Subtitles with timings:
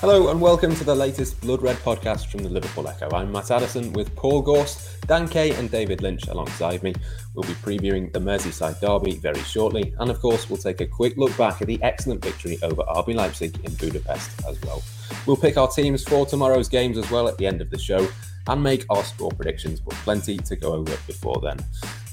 [0.00, 3.08] Hello and welcome to the latest Blood Red podcast from the Liverpool Echo.
[3.14, 6.92] I'm Matt Addison with Paul Gorst, Dan Kay, and David Lynch alongside me.
[7.32, 11.16] We'll be previewing the Merseyside derby very shortly, and of course, we'll take a quick
[11.16, 14.82] look back at the excellent victory over RB Leipzig in Budapest as well.
[15.24, 18.06] We'll pick our teams for tomorrow's games as well at the end of the show
[18.48, 21.58] and make our score predictions, but plenty to go over before then.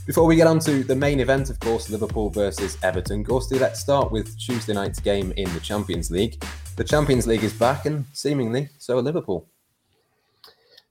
[0.06, 3.82] Before we get on to the main event, of course, Liverpool versus Everton, Gorsty, let's
[3.82, 6.42] start with Tuesday night's game in the Champions League.
[6.76, 9.48] The Champions League is back, and seemingly so are Liverpool.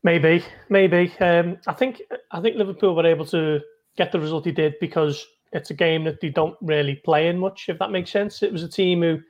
[0.05, 1.13] Maybe, maybe.
[1.21, 3.61] Um, I think I think Liverpool were able to
[3.97, 7.39] get the result they did because it's a game that they don't really play in
[7.39, 8.43] much, if that makes sense.
[8.43, 9.21] It was a team who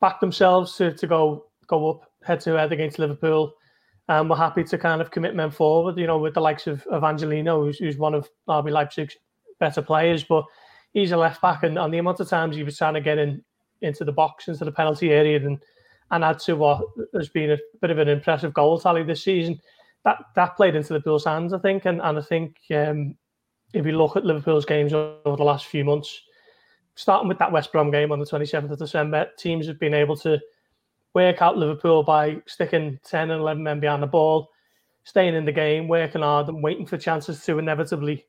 [0.00, 3.54] backed themselves to, to go go up head to head against Liverpool
[4.08, 6.86] and we're happy to kind of commit men forward, you know, with the likes of,
[6.86, 9.16] of Angelino, who's, who's one of RB Leipzig's
[9.58, 10.44] better players, but
[10.92, 13.18] he's a left back, and, on the amount of times he was trying to get
[13.18, 13.42] in
[13.82, 15.60] into the box, into the penalty area, and
[16.10, 16.82] and add to what
[17.14, 19.60] has been a bit of an impressive goal tally this season,
[20.04, 23.16] that that played into Liverpool's hands, I think, and and I think um,
[23.72, 26.22] if you look at Liverpool's games over the last few months,
[26.94, 30.16] starting with that West Brom game on the 27th of December, teams have been able
[30.18, 30.40] to
[31.14, 34.50] work out Liverpool by sticking 10 and 11 men behind the ball,
[35.04, 38.24] staying in the game, working hard, and waiting for chances to inevitably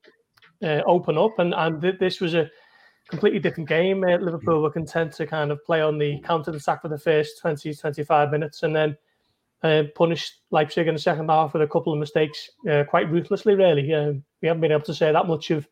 [0.64, 1.38] uh, open up.
[1.40, 2.50] And, and th- this was a
[3.10, 4.04] completely different game.
[4.04, 7.40] Uh, Liverpool were content to kind of play on the counter attack for the first
[7.42, 8.98] 20, 25 minutes and then
[9.64, 13.56] uh, punish Leipzig in the second half with a couple of mistakes uh, quite ruthlessly,
[13.56, 13.94] really.
[13.94, 15.68] Um, we haven't been able to say that much of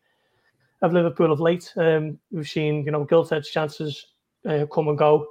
[0.82, 1.72] of Liverpool of late.
[1.76, 4.06] Um, we've seen, you know, gilt edged chances
[4.48, 5.26] uh, come and go.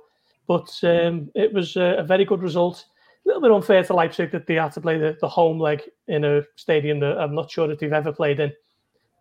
[0.48, 2.86] But um, it was a, a, very good result.
[3.26, 5.84] A little bit unfair to Leipzig that they had to play the, the home leg
[6.08, 8.52] in a stadium that I'm not sure that they've ever played in.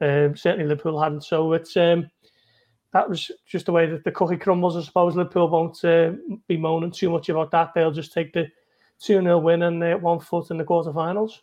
[0.00, 1.24] Um, certainly Liverpool hadn't.
[1.24, 2.10] So it's um,
[2.95, 4.77] that was just the way that the cookie crumbles.
[4.77, 6.12] I suppose Liverpool won't uh,
[6.47, 7.73] be moaning too much about that.
[7.74, 8.46] They'll just take the
[9.01, 11.41] 2 0 win and uh, one foot in the quarterfinals.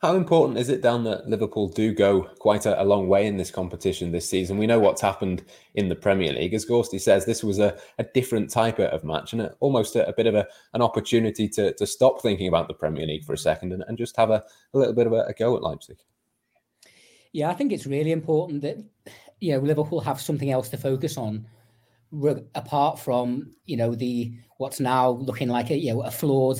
[0.00, 3.36] How important is it, Dan, that Liverpool do go quite a, a, long way in
[3.36, 4.58] this competition this season?
[4.58, 5.42] We know what's happened
[5.74, 6.54] in the Premier League.
[6.54, 10.14] As Gorsty says, this was a, a different type of match and a, almost a,
[10.16, 13.72] bit of an opportunity to, to stop thinking about the Premier League for a second
[13.72, 15.98] and, and just have a, little bit of a, go at Leipzig.
[17.32, 18.78] Yeah, I think it's really important that
[19.40, 21.46] you know Liverpool have something else to focus on
[22.54, 26.58] apart from you know the what's now looking like a you know a flawed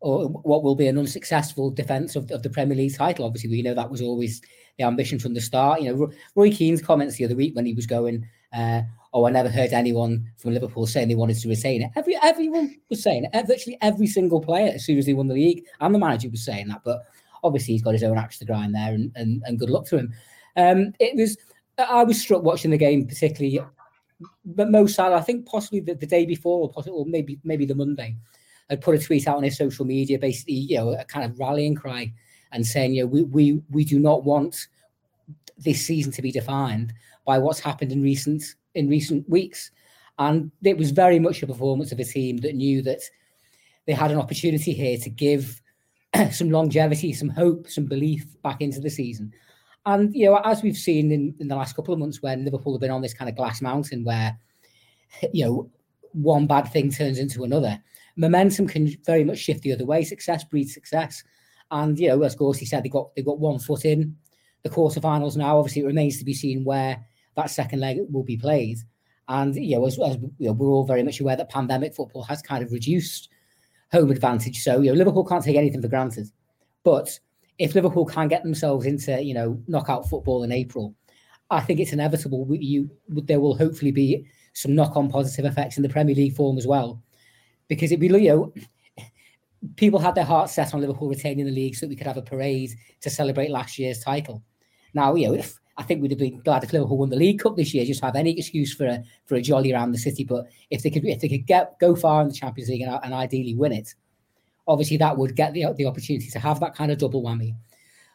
[0.00, 3.24] or what will be an unsuccessful defence of, of the Premier League title.
[3.24, 4.40] Obviously, we know that was always
[4.78, 5.80] the ambition from the start.
[5.80, 8.82] You know, Roy Keane's comments the other week when he was going, uh,
[9.12, 12.76] "Oh, I never heard anyone from Liverpool saying they wanted to retain it." Every everyone
[12.88, 13.46] was saying it.
[13.46, 16.44] Virtually every single player, as soon as they won the league, and the manager was
[16.44, 16.82] saying that.
[16.84, 17.02] But
[17.42, 19.98] obviously, he's got his own axe to grind there, and and, and good luck to
[19.98, 20.12] him.
[20.56, 21.36] Um, it was.
[21.78, 23.60] I was struck watching the game, particularly.
[24.44, 27.64] But Mo Salah, I think possibly the, the day before, or possibly, or maybe maybe
[27.64, 28.16] the Monday
[28.68, 31.38] had put a tweet out on his social media, basically, you know, a kind of
[31.38, 32.12] rallying cry
[32.52, 34.68] and saying, you know, we we we do not want
[35.56, 36.92] this season to be defined
[37.24, 38.42] by what's happened in recent
[38.74, 39.70] in recent weeks.
[40.18, 43.00] And it was very much a performance of a team that knew that
[43.86, 45.62] they had an opportunity here to give
[46.32, 49.32] some longevity, some hope, some belief back into the season.
[49.88, 52.74] And you know, as we've seen in, in the last couple of months, when Liverpool
[52.74, 54.38] have been on this kind of glass mountain where
[55.32, 55.70] you know
[56.12, 57.82] one bad thing turns into another,
[58.14, 60.04] momentum can very much shift the other way.
[60.04, 61.24] Success breeds success.
[61.70, 64.14] And you know, as Gorsty said, they got they got one foot in
[64.62, 65.56] the quarterfinals now.
[65.56, 67.02] Obviously, it remains to be seen where
[67.36, 68.76] that second leg will be played.
[69.26, 72.24] And you know, as, as you know, we're all very much aware that pandemic football
[72.24, 73.30] has kind of reduced
[73.90, 74.62] home advantage.
[74.62, 76.28] So you know, Liverpool can't take anything for granted.
[76.84, 77.18] But
[77.58, 80.94] if Liverpool can get themselves into you know knockout football in April,
[81.50, 82.46] I think it's inevitable.
[82.50, 86.66] You there will hopefully be some knock-on positive effects in the Premier League form as
[86.66, 87.02] well
[87.68, 88.52] because it'd be you know
[89.76, 92.16] people had their hearts set on Liverpool retaining the league so that we could have
[92.16, 92.70] a parade
[93.00, 94.42] to celebrate last year's title.
[94.94, 97.40] Now, you know, if, I think we'd have been glad if Liverpool won the League
[97.40, 100.24] Cup this year, just have any excuse for a for a jolly around the city.
[100.24, 102.98] But if they could if they could get go far in the Champions League and,
[103.02, 103.94] and ideally win it,
[104.68, 107.54] obviously that would get the the opportunity to have that kind of double whammy.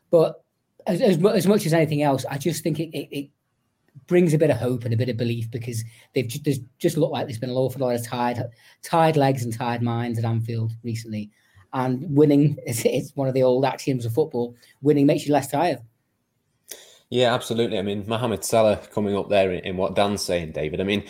[0.09, 0.43] But
[0.85, 3.29] as, as, as much as anything else, I just think it, it, it
[4.07, 5.83] brings a bit of hope and a bit of belief because
[6.13, 8.43] they've just, just looked like there's been an awful lot of tired,
[8.81, 11.31] tired legs and tired minds at Anfield recently.
[11.73, 14.55] And winning is it's one of the old axioms of football.
[14.81, 15.79] Winning makes you less tired.
[17.09, 17.77] Yeah, absolutely.
[17.77, 20.81] I mean, Mohamed Salah coming up there in, in what Dan's saying, David.
[20.81, 21.03] I mean,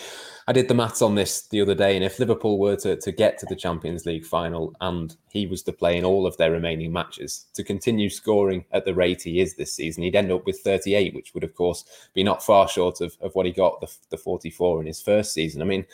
[0.45, 3.12] I did the maths on this the other day, and if Liverpool were to, to
[3.12, 6.51] get to the Champions League final and he was to play in all of their
[6.51, 10.45] remaining matches, to continue scoring at the rate he is this season, he'd end up
[10.45, 13.80] with 38, which would, of course, be not far short of, of what he got
[13.80, 15.62] the, the 44 in his first season.
[15.62, 15.86] I mean,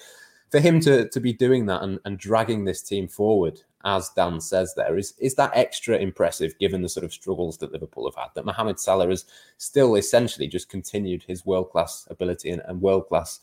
[0.49, 4.41] for him to, to be doing that and, and dragging this team forward, as Dan
[4.41, 8.21] says there, is, is that extra impressive given the sort of struggles that Liverpool have
[8.21, 8.31] had?
[8.33, 9.25] That Mohamed Salah has
[9.57, 13.39] still essentially just continued his world class ability and, and world class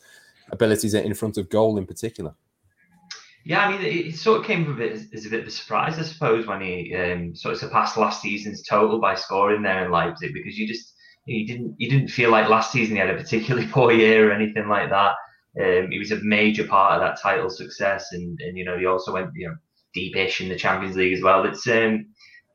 [0.50, 2.34] abilities in front of goal in particular.
[3.44, 6.00] Yeah, I mean, it, sort of came a bit as, a bit of a surprise,
[6.00, 9.92] I suppose, when he um, sort of surpassed last season's total by scoring there in
[9.92, 10.92] Leipzig, because you just
[11.26, 14.32] you didn't you didn't feel like last season he had a particularly poor year or
[14.32, 15.14] anything like that.
[15.60, 18.86] Um, he was a major part of that title success, and, and you know he
[18.86, 19.54] also went you know
[19.94, 21.44] deepish in the Champions League as well.
[21.44, 22.06] It's um,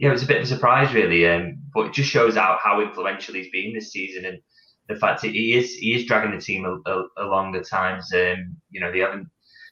[0.02, 2.60] yeah, it was a bit of a surprise really, um, but it just shows out
[2.62, 4.40] how influential he's been this season and
[4.94, 8.12] the fact he is he is dragging the team a, a, along the times.
[8.14, 9.30] Um, you know, they haven't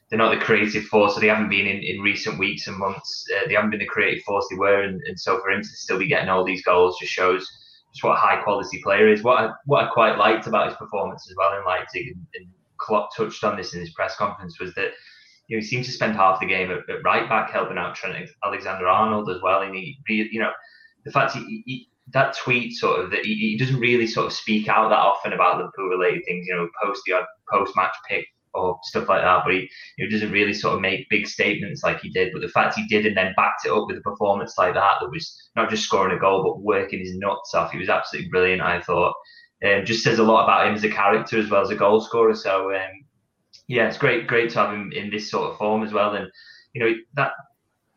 [0.08, 3.24] they're not the creative force, so they haven't been in, in recent weeks and months.
[3.36, 5.68] Uh, they haven't been the creative force they were, and, and so for him to
[5.68, 7.46] still be getting all these goals just shows
[7.92, 9.22] just what a high quality player is.
[9.22, 12.46] What I, what I quite liked about his performance as well in Leipzig, and, and
[12.78, 14.90] Klopp touched on this in his press conference, was that
[15.46, 17.94] you know, he seemed to spend half the game at, at right back helping out
[17.94, 20.50] Trent Alexander Arnold as well, and he, you know,
[21.04, 24.32] the fact he, he that tweet sort of that he, he, doesn't really sort of
[24.32, 27.20] speak out that often about Liverpool related things, you know, post the
[27.50, 29.42] post match pick or stuff like that.
[29.44, 29.68] But he
[29.98, 32.32] know, doesn't really sort of make big statements like he did.
[32.32, 34.96] But the fact he did and then backed it up with a performance like that,
[35.00, 37.72] that was not just scoring a goal but working his nuts off.
[37.72, 38.62] He was absolutely brilliant.
[38.62, 39.14] I thought.
[39.62, 42.00] Um, just says a lot about him as a character as well as a goal
[42.00, 42.34] scorer.
[42.34, 43.04] So um,
[43.68, 46.14] yeah, it's great, great to have him in this sort of form as well.
[46.14, 46.30] And
[46.72, 47.32] you know that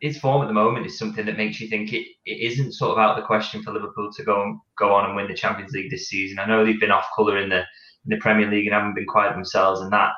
[0.04, 2.92] his form at the moment is something that makes you think it, it isn't sort
[2.92, 5.34] of out of the question for Liverpool to go and go on and win the
[5.34, 6.40] Champions League this season.
[6.40, 9.06] I know they've been off colour in the in the Premier League and haven't been
[9.06, 10.12] quite themselves, and that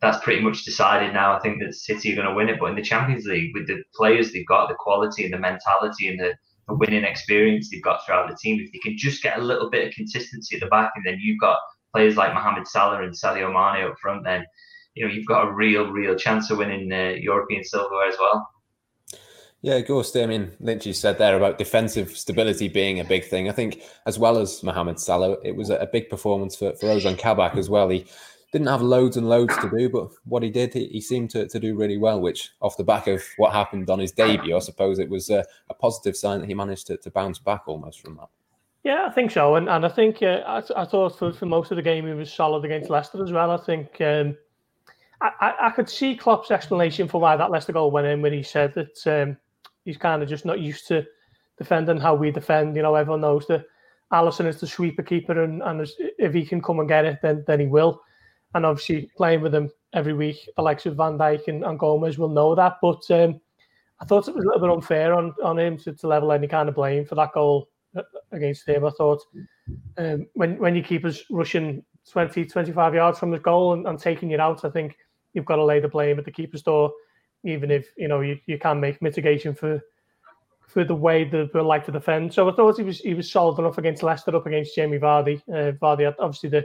[0.00, 1.36] that's pretty much decided now.
[1.36, 3.66] I think that City are going to win it, but in the Champions League, with
[3.66, 6.34] the players they've got, the quality and the mentality and the,
[6.68, 9.68] the winning experience they've got throughout the team, if they can just get a little
[9.68, 11.58] bit of consistency at the back, and then you've got
[11.92, 14.44] players like Mohamed Salah and Sadio Mane up front, then
[14.94, 18.48] you know you've got a real, real chance of winning uh, European silverware as well.
[19.64, 20.14] Yeah, Ghost.
[20.14, 23.48] I mean, Lynchy said there about defensive stability being a big thing.
[23.48, 27.16] I think, as well as Mohamed Salah, it was a big performance for, for Ozan
[27.16, 27.88] Kabak as well.
[27.88, 28.04] He
[28.52, 31.48] didn't have loads and loads to do, but what he did, he, he seemed to,
[31.48, 34.58] to do really well, which, off the back of what happened on his debut, I
[34.58, 38.02] suppose it was a, a positive sign that he managed to, to bounce back almost
[38.02, 38.28] from that.
[38.82, 39.54] Yeah, I think so.
[39.54, 42.12] And, and I think uh, I, I thought for, for most of the game he
[42.12, 43.50] was solid against Leicester as well.
[43.50, 44.36] I think um,
[45.22, 48.42] I, I could see Klopp's explanation for why that Leicester goal went in when he
[48.42, 49.38] said that um,
[49.84, 51.06] he's kind of just not used to
[51.58, 52.76] defending how we defend.
[52.76, 53.66] You know, everyone knows that
[54.12, 55.86] Alisson is the sweeper keeper, and, and
[56.18, 58.00] if he can come and get it, then then he will.
[58.54, 62.54] And obviously, playing with him every week, of Van Dijk and, and Gomez will know
[62.54, 62.76] that.
[62.80, 63.40] But um,
[64.00, 66.46] I thought it was a little bit unfair on, on him to, to level any
[66.46, 68.02] kind of blame for that goal uh,
[68.32, 68.84] against him.
[68.84, 69.22] I thought
[69.98, 74.32] um, when when your keeper's rushing 20, 25 yards from the goal and, and taking
[74.32, 74.96] it out, I think
[75.32, 76.92] you've got to lay the blame at the keeper's door
[77.44, 79.80] even if you know you, you can make mitigation for
[80.66, 82.34] for the way that they like to defend.
[82.34, 85.40] So I thought he was he was solid enough against Leicester, up against Jamie Vardy.
[85.48, 86.64] Uh, Vardy had obviously the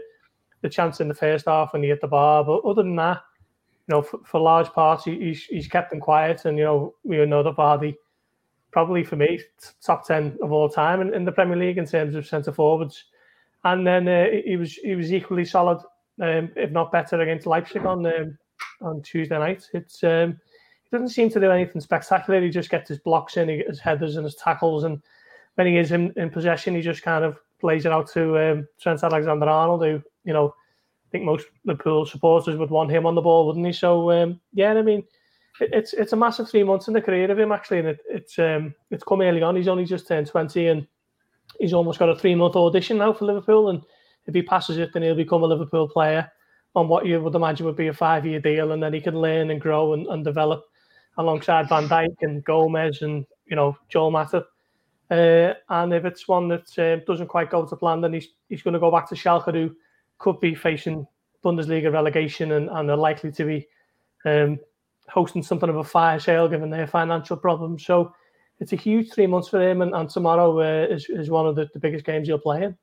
[0.61, 3.21] the chance in the first half when he hit the bar, but other than that,
[3.87, 6.95] you know, for, for large parts, he, he's he's kept them quiet, and you know
[7.03, 7.95] we know that Vardy
[8.71, 9.39] probably for me
[9.81, 13.05] top ten of all time in, in the Premier League in terms of centre forwards.
[13.63, 15.79] And then uh, he was he was equally solid,
[16.21, 18.37] um, if not better, against Leipzig on um,
[18.81, 19.67] on Tuesday night.
[19.73, 20.39] It's um,
[20.91, 22.41] doesn't seem to do anything spectacular.
[22.41, 25.01] He just gets his blocks in, his headers and his tackles, and
[25.55, 28.67] when he is in, in possession, he just kind of plays it out to um,
[28.79, 30.53] Trent Alexander-Arnold, who you know
[31.09, 33.73] I think most Liverpool supporters would want him on the ball, wouldn't he?
[33.73, 35.03] So um, yeah, I mean,
[35.59, 37.99] it, it's it's a massive three months in the career of him actually, and it,
[38.09, 39.55] it's um, it's come early on.
[39.55, 40.87] He's only just turned twenty, and
[41.59, 43.69] he's almost got a three month audition now for Liverpool.
[43.69, 43.81] And
[44.27, 46.31] if he passes it, then he'll become a Liverpool player
[46.75, 49.19] on what you would imagine would be a five year deal, and then he can
[49.19, 50.63] learn and grow and, and develop
[51.19, 54.45] alongside Van Dijk and Gomez and you know Joel Matip.
[55.11, 58.63] Uh, and if it's one that uh, doesn't quite go to plan, then he's he's
[58.63, 59.75] going to go back to Schalke, who
[60.17, 61.05] could be facing
[61.43, 63.67] Bundesliga relegation and, and are likely to be
[64.25, 64.59] um,
[65.07, 67.85] hosting something of a fire sale given their financial problems.
[67.85, 68.13] So
[68.59, 71.55] it's a huge three months for him, and, and tomorrow uh, is, is one of
[71.55, 72.77] the, the biggest games he'll play in.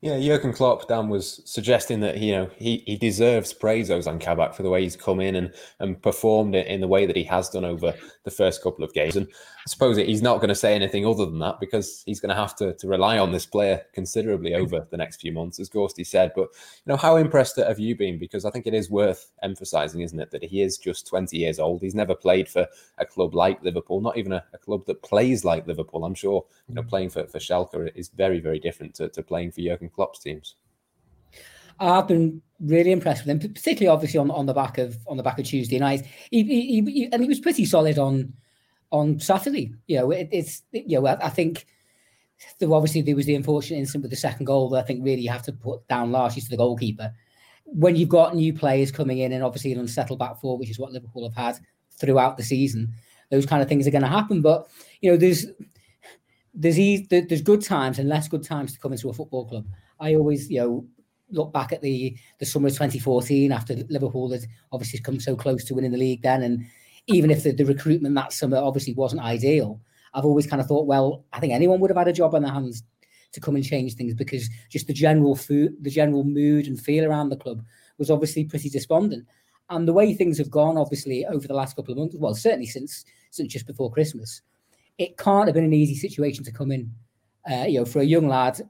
[0.00, 4.54] Yeah, Jurgen Klopp, Dan was suggesting that you know he, he deserves praise Ozan Kabak
[4.54, 7.24] for the way he's come in and, and performed it in the way that he
[7.24, 9.16] has done over the first couple of games.
[9.16, 12.28] And I suppose he's not going to say anything other than that because he's going
[12.28, 15.68] to have to, to rely on this player considerably over the next few months, as
[15.68, 16.30] Gorsty said.
[16.36, 18.20] But you know, how impressed have you been?
[18.20, 21.58] Because I think it is worth emphasising, isn't it, that he is just 20 years
[21.58, 21.82] old.
[21.82, 25.44] He's never played for a club like Liverpool, not even a, a club that plays
[25.44, 26.04] like Liverpool.
[26.04, 26.88] I'm sure you know mm.
[26.88, 30.56] playing for, for Schalke is very, very different to, to playing for Jurgen Klopp's teams.
[31.80, 35.22] I've been really impressed with him, particularly obviously on, on the back of on the
[35.22, 36.04] back of Tuesday night.
[36.30, 38.32] He, he, he, and he was pretty solid on
[38.90, 39.72] on Saturday.
[39.86, 41.66] You know, it, it's you know I, I think
[42.58, 45.22] there obviously there was the unfortunate incident with the second goal that I think really
[45.22, 47.12] you have to put down largely to the goalkeeper.
[47.64, 50.78] When you've got new players coming in and obviously an unsettled back four, which is
[50.78, 51.62] what Liverpool have had
[52.00, 52.94] throughout the season,
[53.30, 54.40] those kind of things are going to happen.
[54.40, 54.68] But
[55.00, 55.46] you know, there's
[56.58, 56.76] there's
[57.08, 59.66] there's good times and less good times to come into a football club.
[60.00, 60.86] I always, you know,
[61.30, 65.64] look back at the the summer of 2014 after Liverpool had obviously come so close
[65.64, 66.66] to winning the league then, and
[67.06, 69.80] even if the, the recruitment that summer obviously wasn't ideal,
[70.14, 72.42] I've always kind of thought, well, I think anyone would have had a job on
[72.42, 72.82] their hands
[73.32, 77.04] to come and change things because just the general food, the general mood and feel
[77.04, 77.62] around the club
[77.98, 79.26] was obviously pretty despondent.
[79.70, 82.66] And the way things have gone, obviously, over the last couple of months, well, certainly
[82.66, 84.42] since since just before Christmas,
[84.98, 86.92] it can't have been an easy situation to come in.
[87.50, 88.60] Uh, you know, for a young lad,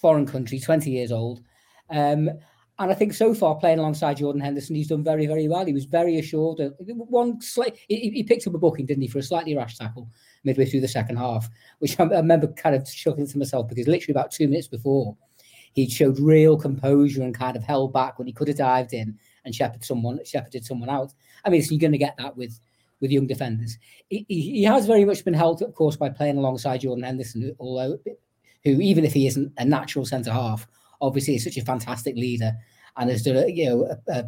[0.00, 1.42] foreign country, 20 years old,
[1.90, 2.30] um,
[2.78, 5.64] and I think so far, playing alongside Jordan Henderson, he's done very, very well.
[5.64, 6.58] He was very assured.
[6.80, 10.08] One slight, he, he, picked up a booking, didn't he, for a slightly rash tackle
[10.42, 11.48] midway through the second half,
[11.78, 15.16] which I, I remember kind of chuckling to myself because literally about two minutes before,
[15.74, 19.18] he showed real composure and kind of held back when he could have dived in
[19.44, 21.12] and shepherded someone, shepherded someone out.
[21.44, 22.58] I mean, so you're going to get that with
[23.02, 23.76] with young defenders.
[24.08, 27.98] He, he, has very much been helped, of course, by playing alongside Jordan Henderson, although
[28.64, 30.66] who, even if he isn't a natural centre half,
[31.02, 32.52] obviously is such a fantastic leader
[32.96, 34.24] and has done a, you know a,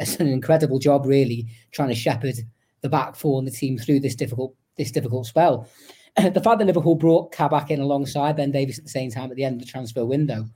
[0.00, 2.36] a, an incredible job really trying to shepherd
[2.80, 5.68] the back four and the team through this difficult this difficult spell.
[6.16, 9.36] the fact that Liverpool brought Kabak in alongside Ben Davies at the same time at
[9.36, 10.46] the end of the transfer window,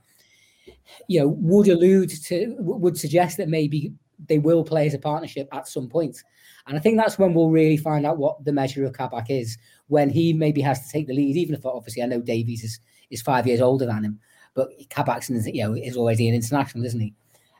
[1.07, 3.93] you know, would allude to would suggest that maybe
[4.27, 6.21] they will play as a partnership at some point.
[6.67, 9.57] And I think that's when we'll really find out what the measure of Kabak is,
[9.87, 12.79] when he maybe has to take the lead, even if obviously I know Davies is,
[13.09, 14.19] is five years older than him.
[14.53, 17.13] But Kabakson is, you know, is already an international, isn't he?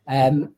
[0.07, 0.53] Um,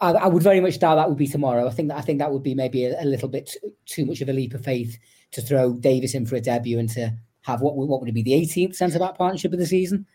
[0.00, 1.66] I, I, would very much doubt that would be tomorrow.
[1.66, 4.06] I think that I think that would be maybe a, a little bit too, too,
[4.06, 4.98] much of a leap of faith
[5.32, 8.22] to throw Davies in for a debut and to have what what would it be
[8.22, 10.06] the 18th centre back partnership of the season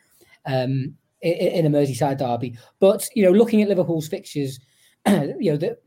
[0.46, 2.58] um, in, in, a Merseyside derby.
[2.80, 4.60] But you know, looking at Liverpool's fixtures,
[5.08, 5.78] you know, the,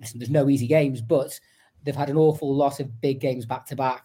[0.00, 1.38] listen, there's no easy games, but
[1.84, 4.04] they've had an awful lot of big games back to back,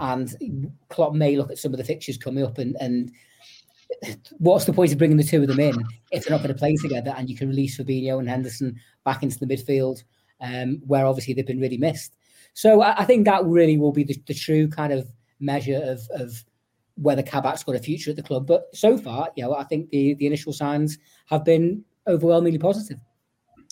[0.00, 3.12] and Klopp may look at some of the fixtures coming up and and
[4.38, 5.74] what's the point of bringing the two of them in
[6.10, 9.22] if they're not going to play together and you can release Fabinho and Henderson back
[9.22, 10.02] into the midfield
[10.40, 12.16] um, where obviously they've been really missed.
[12.54, 15.08] So I, I think that really will be the, the, true kind of
[15.40, 16.44] measure of, of
[16.96, 18.46] whether Kabak's got a future at the club.
[18.46, 22.98] But so far, you know, I think the, the initial signs have been overwhelmingly positive.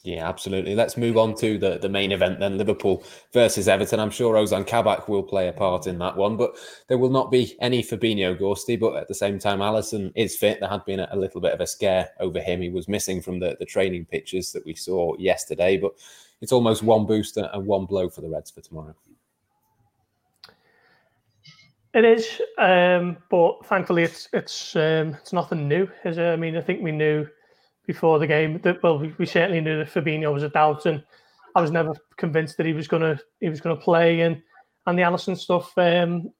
[0.05, 0.75] Yeah, absolutely.
[0.75, 3.99] Let's move on to the, the main event then Liverpool versus Everton.
[3.99, 6.59] I'm sure Ozan Kabak will play a part in that one, but
[6.89, 8.79] there will not be any Fabinho Gorsty.
[8.79, 10.61] But at the same time, Alisson is fit.
[10.61, 12.61] There had been a, a, little bit of a scare over him.
[12.61, 15.95] He was missing from the, the training pictures that we saw yesterday, but
[16.43, 18.95] it's almost one booster and one blow for the Reds for tomorrow.
[21.95, 25.89] It is, um, but thankfully it's it's um, it's nothing new.
[26.05, 26.25] Is it?
[26.25, 27.27] I mean, I think we knew
[27.87, 28.61] before the game.
[28.63, 31.03] That well, we, we certainly knew that Fabinho was a doubt, and
[31.55, 34.21] I was never convinced that he was gonna he was gonna play.
[34.21, 34.43] And
[34.87, 36.31] and the Alisson stuff, um,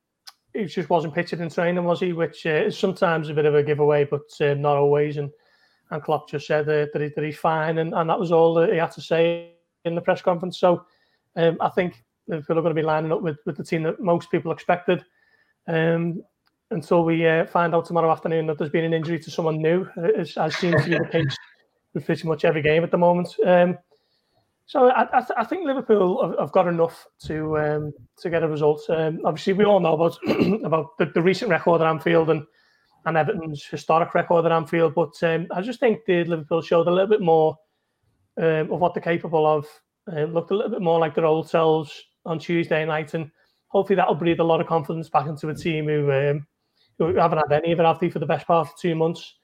[0.53, 2.13] he just wasn't pictured in training, was he?
[2.13, 5.17] Which uh, is sometimes a bit of a giveaway, but uh, not always.
[5.17, 5.31] And
[5.91, 8.55] and Klopp just said uh, that, he, that he's fine, and, and that was all
[8.55, 9.53] that he had to say
[9.85, 10.59] in the press conference.
[10.59, 10.85] So
[11.37, 14.01] um, I think Liverpool are going to be lining up with, with the team that
[14.01, 15.05] most people expected.
[15.69, 16.23] Um,
[16.71, 19.87] until we uh, find out tomorrow afternoon that there's been an injury to someone new,
[20.17, 21.37] as, as seems to be the case
[21.93, 23.35] with pretty much every game at the moment.
[23.47, 23.79] Um,
[24.67, 28.43] so I, I, th- I, think Liverpool have, have, got enough to um, to get
[28.43, 28.83] a result.
[28.89, 30.17] Um, obviously, we all know about
[30.65, 32.43] about the, the, recent record at Anfield and
[33.05, 36.91] and Everton's historic record at Anfield, but um, I just think the Liverpool showed a
[36.91, 37.59] little bit more
[38.39, 39.67] um, of what they're capable of.
[40.11, 43.31] Uh, looked a little bit more like their old selves on Tuesday night, and
[43.69, 46.11] hopefully that'll breathe a lot of confidence back into a team who
[46.99, 49.35] we haven't had any of it, have they, for the best part of two months.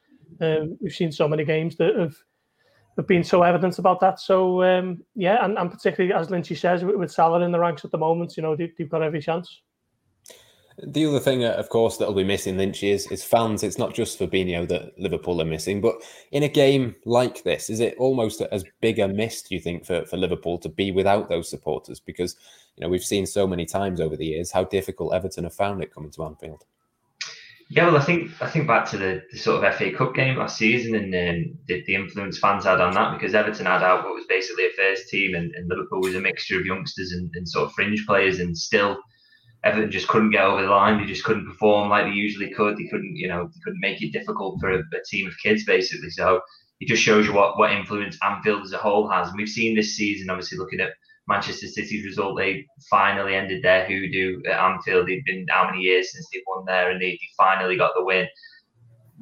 [0.40, 2.14] Um, we've seen so many games that have,
[2.96, 4.20] have been so evident about that.
[4.20, 7.84] So, um, yeah, and, and particularly, as Lynchy says, with, with Salah in the ranks
[7.84, 9.62] at the moment, you know, they, have got every chance.
[10.82, 13.62] The other thing, uh, of course, that'll be missing Lynch is is fans.
[13.62, 15.96] It's not just Fabinho that Liverpool are missing, but
[16.32, 19.42] in a game like this, is it almost as big a miss?
[19.42, 22.00] Do you think for, for Liverpool to be without those supporters?
[22.00, 22.36] Because
[22.76, 25.82] you know we've seen so many times over the years how difficult Everton have found
[25.82, 26.64] it coming to Anfield.
[27.72, 30.36] Yeah, well, I think I think back to the, the sort of FA Cup game
[30.36, 34.02] last season and um, the, the, influence fans had on that because Everton had out
[34.02, 37.30] what was basically a first team and, and Liverpool was a mixture of youngsters and,
[37.36, 38.98] and, sort of fringe players and still
[39.62, 40.98] Everton just couldn't get over the line.
[40.98, 42.76] They just couldn't perform like they usually could.
[42.76, 45.64] They couldn't, you know, they couldn't make it difficult for a, a team of kids
[45.64, 46.10] basically.
[46.10, 46.40] So
[46.80, 49.28] it just shows you what what influence Anfield as a whole has.
[49.28, 50.90] And we've seen this season, obviously looking at
[51.30, 55.08] Manchester City's result, they finally ended their hoodoo at Anfield.
[55.08, 58.04] It'd been how many years since they won there, and they, they finally got the
[58.04, 58.26] win.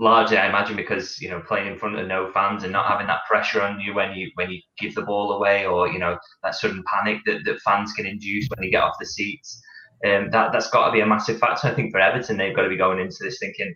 [0.00, 3.08] Largely, I imagine because you know playing in front of no fans and not having
[3.08, 6.16] that pressure on you when you when you give the ball away, or you know
[6.42, 9.60] that sudden panic that, that fans can induce when they get off the seats.
[10.06, 11.68] Um, that that's got to be a massive factor.
[11.68, 13.74] I think for Everton, they've got to be going into this thinking,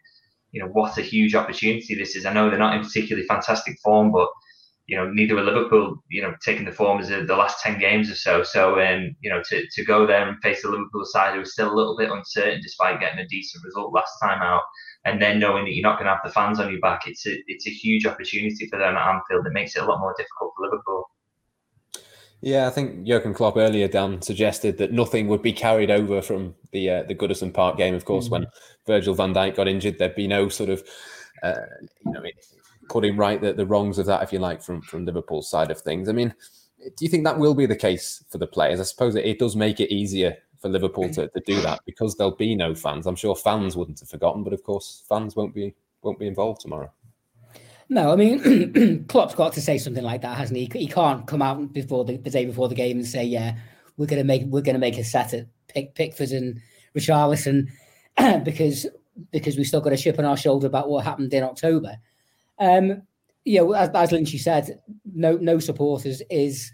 [0.52, 2.24] you know, what a huge opportunity this is.
[2.24, 4.28] I know they're not in particularly fantastic form, but
[4.86, 8.10] you know, neither were Liverpool, you know, taking the form as the last 10 games
[8.10, 8.42] or so.
[8.42, 11.52] So, um, you know, to, to go there and face the Liverpool side who was
[11.52, 14.62] still a little bit uncertain despite getting a decent result last time out,
[15.04, 17.26] and then knowing that you're not going to have the fans on your back, it's
[17.26, 19.46] a, it's a huge opportunity for them at Anfield.
[19.46, 21.04] It makes it a lot more difficult for Liverpool.
[22.40, 26.56] Yeah, I think Jurgen Klopp earlier, Dan, suggested that nothing would be carried over from
[26.72, 27.94] the uh, the Goodison Park game.
[27.94, 28.32] Of course, mm-hmm.
[28.32, 28.46] when
[28.84, 30.82] Virgil van Dijk got injured, there'd be no sort of,
[31.44, 31.54] uh,
[32.04, 32.20] you know,
[32.92, 35.80] putting right the, the wrongs of that, if you like, from from Liverpool's side of
[35.80, 36.08] things.
[36.08, 36.34] I mean,
[36.78, 38.78] do you think that will be the case for the players?
[38.78, 42.14] I suppose it, it does make it easier for Liverpool to, to do that because
[42.16, 43.06] there'll be no fans.
[43.06, 46.60] I'm sure fans wouldn't have forgotten, but of course, fans won't be won't be involved
[46.60, 46.92] tomorrow.
[47.88, 50.70] No, I mean, Klopp's got to say something like that, hasn't he?
[50.72, 53.56] He can't come out before the, the day before the game and say, "Yeah,
[53.96, 56.60] we're gonna make we're gonna make a set at Pick, Pickford and
[56.96, 57.68] Richarlison
[58.44, 58.86] because
[59.30, 61.96] because we've still got a chip on our shoulder about what happened in October."
[62.62, 63.02] Um,
[63.74, 64.80] as, as said,
[65.12, 66.70] no no supporters is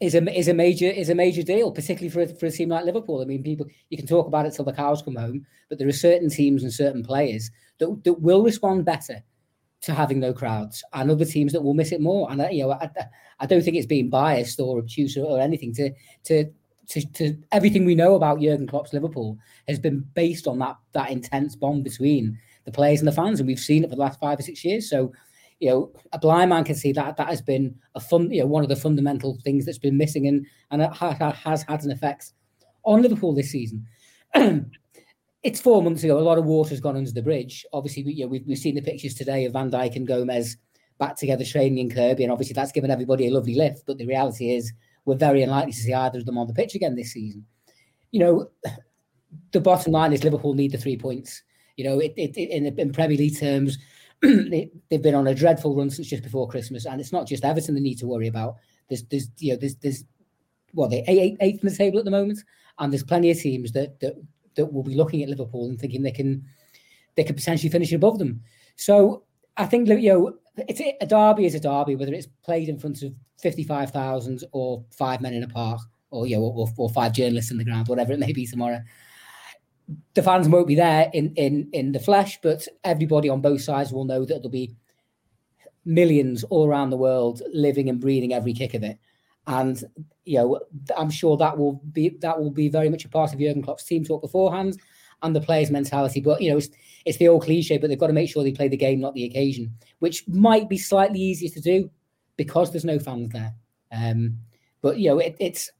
[0.00, 2.70] is a is a major is a major deal, particularly for a, for a team
[2.70, 3.22] like Liverpool.
[3.22, 5.86] I mean, people you can talk about it till the cows come home, but there
[5.86, 9.22] are certain teams and certain players that that will respond better
[9.82, 12.30] to having no crowds, and other teams that will miss it more.
[12.32, 12.90] And you know, I,
[13.38, 15.72] I don't think it's being biased or obtuse or, or anything.
[15.74, 15.92] To,
[16.24, 16.50] to
[16.88, 19.38] to to everything we know about Jurgen Klopp's Liverpool
[19.68, 23.46] has been based on that that intense bond between the players and the fans, and
[23.46, 24.88] we've seen it for the last five or six years.
[24.88, 25.12] So,
[25.60, 28.46] you know, a blind man can see that that has been a fun, you know,
[28.46, 32.32] one of the fundamental things that's been missing, and and it has had an effect
[32.84, 33.86] on Liverpool this season.
[35.42, 36.18] it's four months ago.
[36.18, 37.64] A lot of water's gone under the bridge.
[37.72, 40.56] Obviously, you know, we've, we've seen the pictures today of Van Dijk and Gomez
[40.98, 43.84] back together training in Kirkby, and obviously that's given everybody a lovely lift.
[43.86, 44.72] But the reality is,
[45.04, 47.44] we're very unlikely to see either of them on the pitch again this season.
[48.10, 48.50] You know,
[49.52, 51.42] the bottom line is Liverpool need the three points.
[51.76, 53.78] You know, it, it, it in, in Premier League terms,
[54.22, 57.44] they, have been on a dreadful run since just before Christmas, and it's not just
[57.44, 58.56] Everton they need to worry about.
[58.88, 60.04] There's, there's, you know, there's, there's,
[60.72, 62.40] well, they're eight, eighth in the table at the moment,
[62.78, 64.14] and there's plenty of teams that that
[64.56, 66.44] that will be looking at Liverpool and thinking they can
[67.16, 68.42] they could potentially finish above them.
[68.76, 69.24] So
[69.56, 73.02] I think you know it's a derby is a derby, whether it's played in front
[73.02, 76.90] of fifty five thousand or five men in a park, or you know, or, or,
[76.90, 78.80] five journalists in the ground, whatever it may be tomorrow.
[80.14, 83.92] The fans won't be there in in in the flesh, but everybody on both sides
[83.92, 84.74] will know that there'll be
[85.84, 88.98] millions all around the world living and breathing every kick of it
[89.46, 89.84] and
[90.24, 90.60] you know
[90.96, 93.84] I'm sure that will be that will be very much a part of Jurgen Klopp's
[93.84, 94.78] team talk beforehand
[95.22, 96.20] and the players' mentality.
[96.20, 96.68] But you know, it's,
[97.04, 99.14] it's the old cliche, but they've got to make sure they play the game, not
[99.14, 101.90] the occasion, which might be slightly easier to do
[102.36, 103.54] because there's no fans there.
[103.92, 104.38] Um,
[104.82, 105.70] but you know, it, it's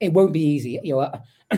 [0.00, 0.80] it won't be easy.
[0.82, 1.12] You know,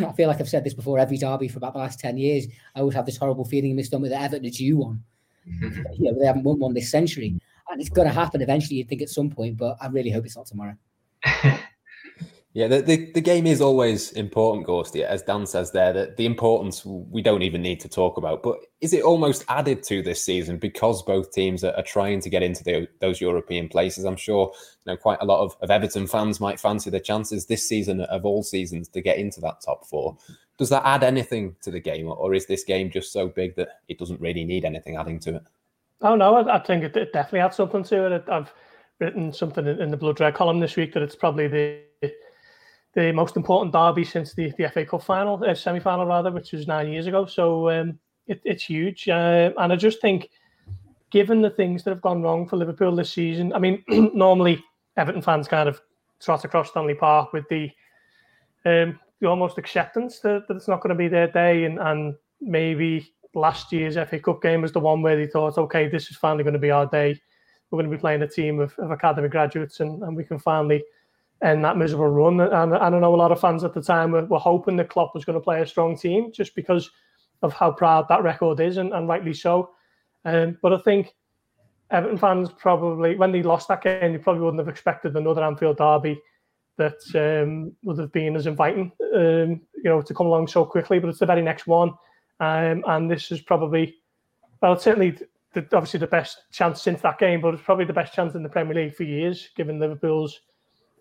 [0.08, 0.98] I, feel like I've said this before.
[0.98, 3.76] Every derby for about the last ten years, I always have this horrible feeling in
[3.76, 5.02] my stomach that Everton it's you one.
[5.60, 7.38] you know, they haven't won one this century,
[7.70, 8.76] and it's going to happen eventually.
[8.76, 10.76] You'd think at some point, but I really hope it's not tomorrow.
[12.56, 16.24] yeah, the, the, the, game is always important, Gorsty, as Dan says there, that the
[16.24, 18.42] importance we don't even need to talk about.
[18.42, 22.30] But is it almost added to this season because both teams are, are trying to
[22.30, 24.06] get into the, those European places?
[24.06, 27.44] I'm sure you know quite a lot of, of Everton fans might fancy their chances
[27.44, 30.16] this season of all seasons to get into that top four.
[30.56, 33.80] Does that add anything to the game, or is this game just so big that
[33.88, 35.42] it doesn't really need anything adding to it?
[36.00, 38.24] Oh no, I, I think it, it, definitely adds something to it.
[38.30, 38.50] I've
[38.98, 41.80] written something in, in the Blood Red column this week that it's probably the
[42.96, 46.52] the most important derby since the, the FA Cup final, uh, semi final rather, which
[46.52, 47.26] was nine years ago.
[47.26, 50.30] So um, it, it's huge, uh, and I just think,
[51.10, 54.64] given the things that have gone wrong for Liverpool this season, I mean, normally
[54.96, 55.80] Everton fans kind of
[56.20, 57.70] trot across Stanley Park with the
[58.64, 62.14] um, the almost acceptance that, that it's not going to be their day, and and
[62.40, 66.16] maybe last year's FA Cup game was the one where they thought, okay, this is
[66.16, 67.20] finally going to be our day.
[67.70, 70.38] We're going to be playing a team of, of academy graduates, and, and we can
[70.38, 70.82] finally
[71.42, 72.40] end that miserable run.
[72.40, 74.88] And, and I know a lot of fans at the time were, were hoping that
[74.88, 76.90] Klopp was going to play a strong team just because
[77.42, 79.70] of how proud that record is, and, and rightly so.
[80.24, 81.14] Um, but I think
[81.90, 85.76] Everton fans probably, when they lost that game, they probably wouldn't have expected another Anfield
[85.76, 86.20] derby
[86.78, 90.98] that um, would have been as inviting, um, you know, to come along so quickly.
[90.98, 91.90] But it's the very next one,
[92.40, 93.94] um, and this is probably,
[94.60, 95.16] well, certainly
[95.52, 98.42] the, obviously the best chance since that game, but it's probably the best chance in
[98.42, 100.40] the Premier League for years, given Liverpool's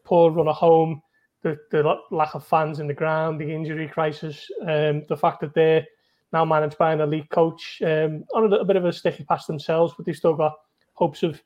[0.05, 1.01] poor run at home,
[1.41, 5.53] the, the lack of fans in the ground, the injury crisis, um, the fact that
[5.53, 5.85] they're
[6.31, 9.93] now managed by an elite coach um, on a bit of a sticky pass themselves,
[9.95, 10.53] but they've still got
[10.93, 11.41] hopes of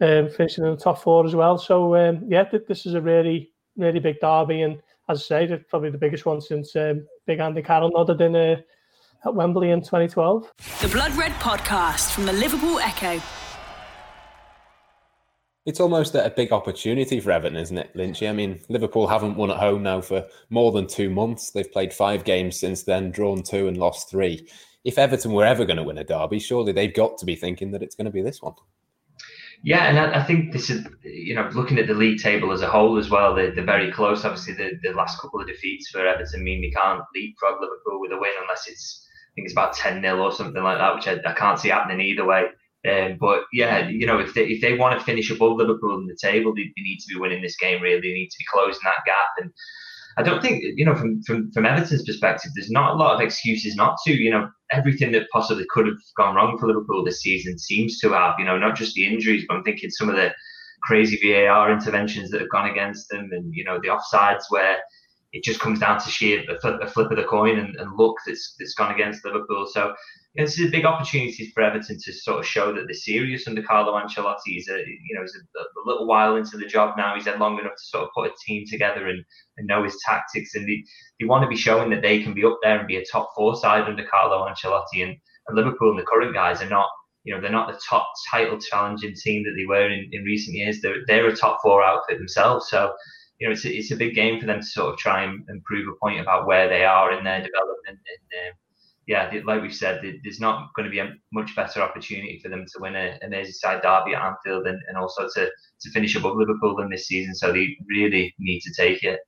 [0.00, 1.58] um, finishing in the top four as well.
[1.58, 5.64] So um, yeah, this is a really really big derby, and as I say, it's
[5.68, 8.56] probably the biggest one since um, Big Andy Carroll nodded in uh,
[9.24, 10.52] at Wembley in 2012.
[10.80, 13.20] The Blood Red Podcast from the Liverpool Echo.
[15.66, 18.28] It's almost a big opportunity for Everton, isn't it, Lynchy?
[18.28, 21.50] I mean, Liverpool haven't won at home now for more than two months.
[21.50, 24.48] They've played five games since then, drawn two and lost three.
[24.84, 27.72] If Everton were ever going to win a derby, surely they've got to be thinking
[27.72, 28.54] that it's going to be this one.
[29.62, 32.62] Yeah, and I, I, think this is, you know, looking at the league table as
[32.62, 34.24] a whole as well, they're, they're very close.
[34.24, 38.12] Obviously, the, the last couple of defeats for Everton mean they can't leapfrog Liverpool with
[38.12, 41.06] a win unless it's, I think it's about 10 0 or something like that, which
[41.06, 42.46] I, I can't see happening either way.
[42.88, 46.06] Um, but yeah, you know, if they if they want to finish above Liverpool in
[46.06, 47.82] the table, they, they, need to be winning this game.
[47.82, 49.28] Really, they need to be closing that gap.
[49.38, 49.52] And
[50.16, 53.20] I don't think you know from from from Everton's perspective, there's not a lot of
[53.20, 54.14] excuses not to.
[54.14, 58.12] You know, everything that possibly could have gone wrong for Liverpool this season seems to
[58.12, 58.36] have.
[58.38, 60.32] You know, not just the injuries, but I'm thinking some of the
[60.82, 64.78] crazy VAR interventions that have gone against them, and you know the offsides where
[65.32, 67.92] it just comes down to sheer a flip, a flip of the coin and, and
[67.96, 69.66] luck that's that's gone against Liverpool.
[69.70, 69.94] So
[70.34, 72.94] you know, this is a big opportunity for Everton to sort of show that they're
[72.94, 74.36] serious under Carlo Ancelotti.
[74.46, 77.14] He's a you know he's a, a, little while into the job now.
[77.14, 79.24] He's had long enough to sort of put a team together and,
[79.56, 80.54] and know his tactics.
[80.54, 80.84] And they,
[81.18, 83.30] they want to be showing that they can be up there and be a top
[83.34, 85.02] four side under Carlo Ancelotti.
[85.02, 85.16] And,
[85.48, 86.88] and Liverpool and the current guys are not
[87.24, 90.56] you know they're not the top title challenging team that they were in, in recent
[90.56, 90.80] years.
[90.80, 92.68] They're they're a top four outfit themselves.
[92.70, 92.92] So
[93.40, 95.42] you know, it's a, it's a big game for them to sort of try and,
[95.48, 97.78] and prove a point about where they are in their development.
[97.88, 98.52] And um,
[99.10, 102.64] yeah, like we've said, there's not going to be a much better opportunity for them
[102.64, 106.36] to win a, a Merseyside derby at Anfield and, and also to, to finish above
[106.36, 107.34] Liverpool than this season.
[107.34, 109.18] So they really need to take it.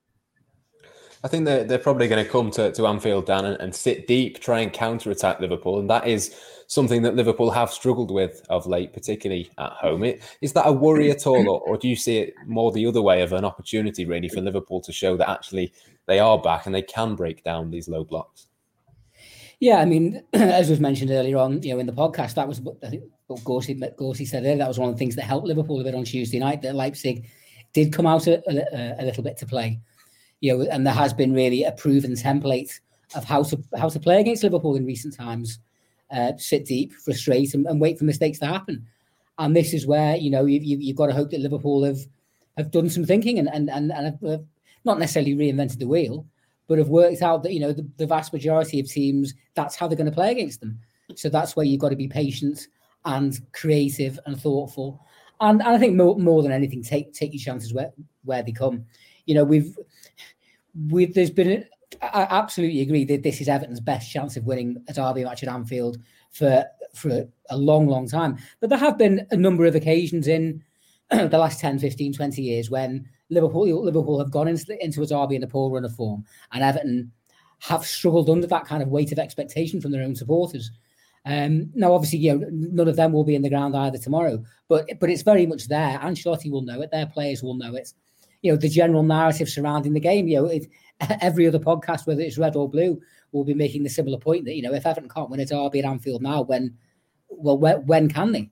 [1.25, 4.07] I think they're, they're probably going to come to, to Anfield, Dan, and, and sit
[4.07, 5.81] deep, try and counter attack Liverpool.
[5.81, 6.33] And that is
[6.68, 10.05] something that Liverpool have struggled with of late, particularly at home.
[10.05, 12.87] It, is that a worry at all, or, or, do you see it more the
[12.87, 15.73] other way of an opportunity, really, for Liverpool to show that actually
[16.07, 18.47] they are back and they can break down these low blocks?
[19.62, 22.61] Yeah, I mean, as was mentioned earlier on, you know, in the podcast, that was
[22.83, 24.57] I think what Gorsey, Gorsey said earlier.
[24.57, 26.62] That was one of the things that helped Liverpool a bit on Tuesday night.
[26.62, 27.29] That Leipzig
[27.72, 29.79] did come out a, a, a little bit to play,
[30.40, 32.72] you know, and there has been really a proven template
[33.14, 35.61] of how to how to play against Liverpool in recent times
[36.11, 38.85] uh, sit deep, frustrate, and, and, wait for mistakes to happen.
[39.38, 42.01] And this is where you know you, you, you've got to hope that Liverpool have
[42.57, 44.44] have done some thinking and and and, and have, have
[44.85, 46.27] not necessarily reinvented the wheel,
[46.68, 49.87] but have worked out that you know the, the vast majority of teams that's how
[49.87, 50.79] they're going to play against them.
[51.14, 52.68] So that's where you've got to be patient
[53.05, 55.05] and creative and thoughtful.
[55.40, 57.92] And, and I think more, more than anything, take take your chances where
[58.25, 58.87] where they come.
[59.27, 59.77] You know, we've
[60.88, 61.64] we've there's been
[62.01, 65.48] I absolutely agree that this is Everton's best chance of winning a derby match at
[65.48, 65.98] Anfield
[66.31, 68.38] for for a long, long time.
[68.61, 70.62] But there have been a number of occasions in
[71.11, 75.37] the last 10, 15, 20 years when Liverpool Liverpool have gone into, into a derby
[75.37, 77.11] in a poor run of form, and Everton
[77.61, 80.71] have struggled under that kind of weight of expectation from their own supporters.
[81.25, 84.42] Um, now, obviously, you know, none of them will be in the ground either tomorrow,
[84.68, 85.99] but but it's very much there.
[85.99, 86.90] Ancelotti will know it.
[86.90, 87.92] Their players will know it.
[88.42, 90.27] You know, the general narrative surrounding the game.
[90.27, 90.66] You know, it,
[91.21, 94.57] every other podcast, whether it's red or blue, will be making the similar point that
[94.57, 96.77] you know if Everton can't win a derby at Anfield now, when
[97.29, 98.51] well when, when can they?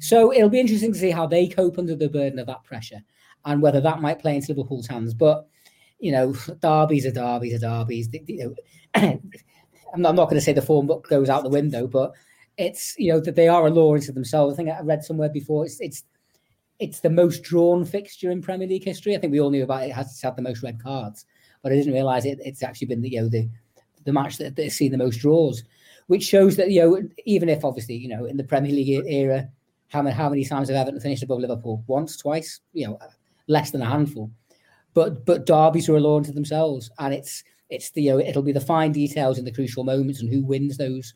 [0.00, 3.00] So it'll be interesting to see how they cope under the burden of that pressure
[3.44, 5.14] and whether that might play into Liverpool's hands.
[5.14, 5.46] But
[5.98, 8.08] you know, derbies are derbies are derbies.
[8.26, 8.54] You
[8.94, 8.94] know,
[9.94, 12.12] I'm not, not going to say the form book goes out the window, but
[12.56, 14.54] it's you know that they are a law into themselves.
[14.54, 16.04] I think I read somewhere before it's it's
[16.78, 19.16] it's the most drawn fixture in Premier League history.
[19.16, 19.88] I think we all knew about it.
[19.88, 21.24] It has had the most red cards
[21.62, 23.48] but I didn't realise it, it's actually been the you know the
[24.04, 25.62] the match that, that's seen the most draws,
[26.06, 29.48] which shows that you know even if obviously you know in the Premier League era,
[29.88, 31.84] how many how many times have Everton finished above Liverpool?
[31.86, 32.98] Once, twice, you know,
[33.48, 34.30] less than a handful.
[34.94, 38.42] But but derbies are a law unto themselves, and it's It's the you know, it'll
[38.42, 41.14] be the fine details in the crucial moments and who wins those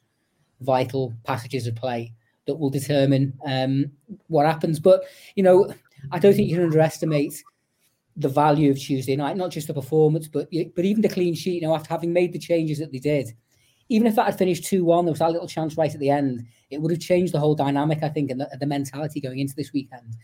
[0.61, 2.13] vital passages of play
[2.47, 3.91] that will determine um,
[4.29, 4.79] what happens.
[4.81, 5.73] But you know,
[6.11, 7.43] I don't think you can underestimate
[8.17, 11.63] the value of Tuesday night, not just the performance, but but even the clean sheet.
[11.63, 13.33] You know, after having made the changes that they did,
[13.89, 16.11] even if that had finished two one, there was that little chance right at the
[16.11, 16.45] end.
[16.69, 19.55] It would have changed the whole dynamic, I think, and the, the mentality going into
[19.57, 20.17] this weekend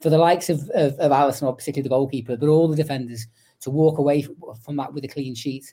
[0.00, 3.26] for the likes of, of, of or particularly the goalkeeper, but all the defenders
[3.60, 4.26] to walk away
[4.64, 5.72] from that with a clean sheet.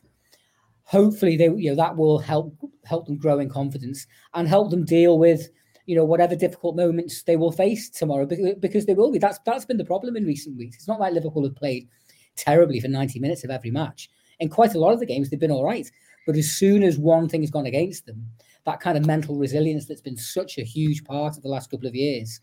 [0.83, 2.53] Hopefully, they you know that will help
[2.85, 5.49] help them grow in confidence and help them deal with
[5.85, 9.19] you know whatever difficult moments they will face tomorrow because they will be.
[9.19, 10.77] That's that's been the problem in recent weeks.
[10.77, 11.87] It's not like Liverpool have played
[12.35, 14.09] terribly for 90 minutes of every match.
[14.39, 15.89] In quite a lot of the games, they've been all right.
[16.25, 18.27] But as soon as one thing has gone against them,
[18.65, 21.87] that kind of mental resilience that's been such a huge part of the last couple
[21.87, 22.39] of years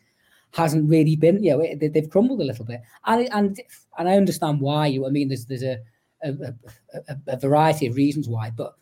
[0.55, 2.81] hasn't really been, you know, they, have crumbled a little bit.
[3.07, 3.61] And and
[3.99, 4.87] and I understand why.
[4.87, 5.79] You, I mean, there's there's a
[6.23, 6.55] a,
[7.09, 8.75] a a, variety of reasons why, but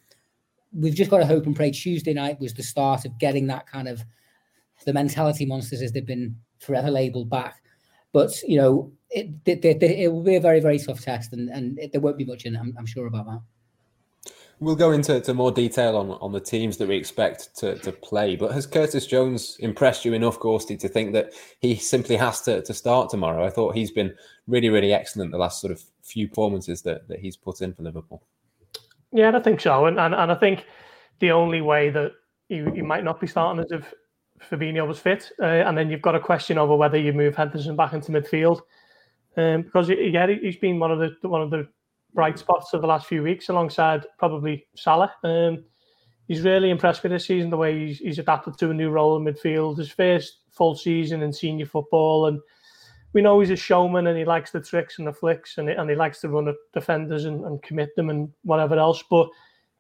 [0.73, 1.71] we've just got to hope and pray.
[1.71, 4.05] Tuesday night was the start of getting that kind of
[4.85, 7.63] the mentality monsters as they've been forever labelled back.
[8.13, 11.49] But you know, it, it, it, it, will be a very very tough test, and
[11.49, 12.59] and there won't be much in it.
[12.59, 13.41] I'm, I'm sure about that.
[14.63, 17.91] We'll go into to more detail on, on the teams that we expect to, to
[17.91, 18.37] play.
[18.37, 22.63] But has Curtis Jones impressed you enough, Gorsty, to think that he simply has to,
[22.63, 23.45] to start tomorrow?
[23.45, 24.15] I thought he's been
[24.47, 27.83] really, really excellent the last sort of few performances that, that he's put in for
[27.83, 28.23] Liverpool.
[29.11, 29.87] Yeah, I think so.
[29.87, 30.65] And, and, and I think
[31.19, 32.13] the only way that
[32.49, 33.93] you, you might not be starting is if
[34.49, 35.33] Fabinho was fit.
[35.41, 38.61] Uh, and then you've got a question over whether you move Henderson back into midfield.
[39.37, 41.67] Um, because yeah, he's been one of the one of the
[42.15, 45.13] bright spots of the last few weeks, alongside probably Salah.
[45.25, 45.65] Um,
[46.29, 49.17] he's really impressed me this season the way he's, he's adapted to a new role
[49.17, 49.79] in midfield.
[49.79, 52.41] His first full season in senior football, and
[53.13, 55.91] we know he's a showman and he likes the tricks and the flicks and, and
[55.91, 59.03] he likes to run at defenders and, and commit them and whatever else.
[59.11, 59.29] But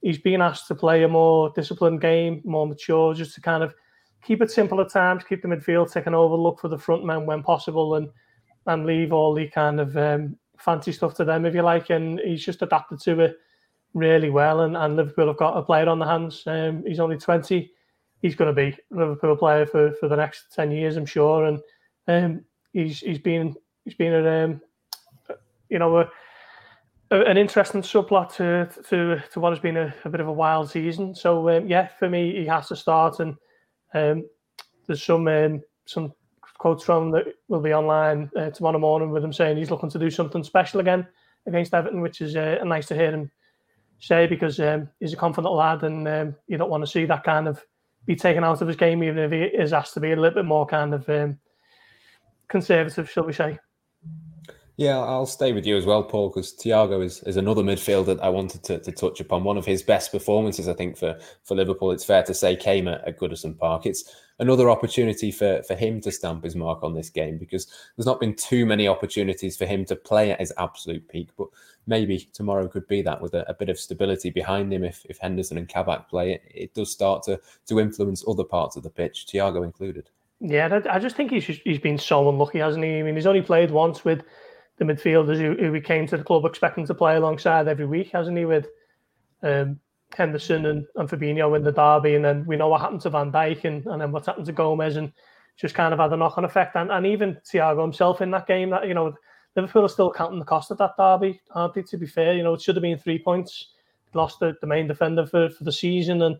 [0.02, 3.74] he's being asked to play a more disciplined game, more mature, just to kind of
[4.22, 7.26] keep it simple at times, keep the midfield taking over, look for the front men
[7.26, 8.08] when possible, and
[8.66, 11.90] and leave all the kind of um, fancy stuff to them, if you like.
[11.90, 13.36] And he's just adapted to it
[13.94, 14.60] really well.
[14.60, 16.42] And, and Liverpool have got a player on the hands.
[16.46, 17.70] Um, he's only 20.
[18.22, 21.46] He's going to be a Liverpool player for, for the next 10 years, I'm sure.
[21.46, 21.60] And
[22.08, 24.60] um, he's he's been he's been a um,
[25.68, 26.10] you know a,
[27.10, 30.32] a, an interesting subplot to to to what has been a, a bit of a
[30.32, 31.14] wild season.
[31.14, 33.20] So um, yeah, for me, he has to start.
[33.20, 33.36] And
[33.94, 34.28] um,
[34.86, 36.12] there's some um, some
[36.62, 39.98] quotes from that will be online uh, tomorrow morning with him saying he's looking to
[39.98, 41.04] do something special again
[41.48, 43.28] against Everton, which is uh, nice to hear him
[43.98, 47.24] say because um, he's a confident lad and um, you don't want to see that
[47.24, 47.60] kind of
[48.06, 50.36] be taken out of his game, even if he is asked to be a little
[50.36, 51.36] bit more kind of um,
[52.46, 53.58] conservative, shall we say.
[54.76, 58.22] Yeah, I'll stay with you as well, Paul, because Thiago is, is another midfielder that
[58.22, 59.44] I wanted to, to touch upon.
[59.44, 62.88] One of his best performances, I think, for, for Liverpool, it's fair to say, came
[62.88, 63.84] at, at Goodison Park.
[63.84, 68.06] It's another opportunity for, for him to stamp his mark on this game because there's
[68.06, 71.28] not been too many opportunities for him to play at his absolute peak.
[71.36, 71.48] But
[71.86, 74.84] maybe tomorrow could be that with a, a bit of stability behind him.
[74.84, 78.76] If, if Henderson and Kabak play, it, it does start to, to influence other parts
[78.76, 80.08] of the pitch, Thiago included.
[80.44, 82.98] Yeah, I just think he's he's been so unlucky, hasn't he?
[82.98, 84.24] I mean, he's only played once with
[84.78, 88.10] the midfielders who, who we came to the club expecting to play alongside every week,
[88.10, 88.44] hasn't he?
[88.44, 88.66] With
[89.42, 89.78] um,
[90.16, 93.32] Henderson and, and Fabinho in the derby, and then we know what happened to Van
[93.32, 95.12] Dijk, and, and then what's happened to Gomez, and
[95.56, 96.76] just kind of had a knock on effect.
[96.76, 99.14] And, and even Thiago himself in that game, that you know,
[99.56, 101.82] Liverpool are still counting the cost of that derby, aren't they?
[101.82, 103.68] To be fair, you know, it should have been three points.
[104.14, 106.36] Lost the, the main defender for, for the season, and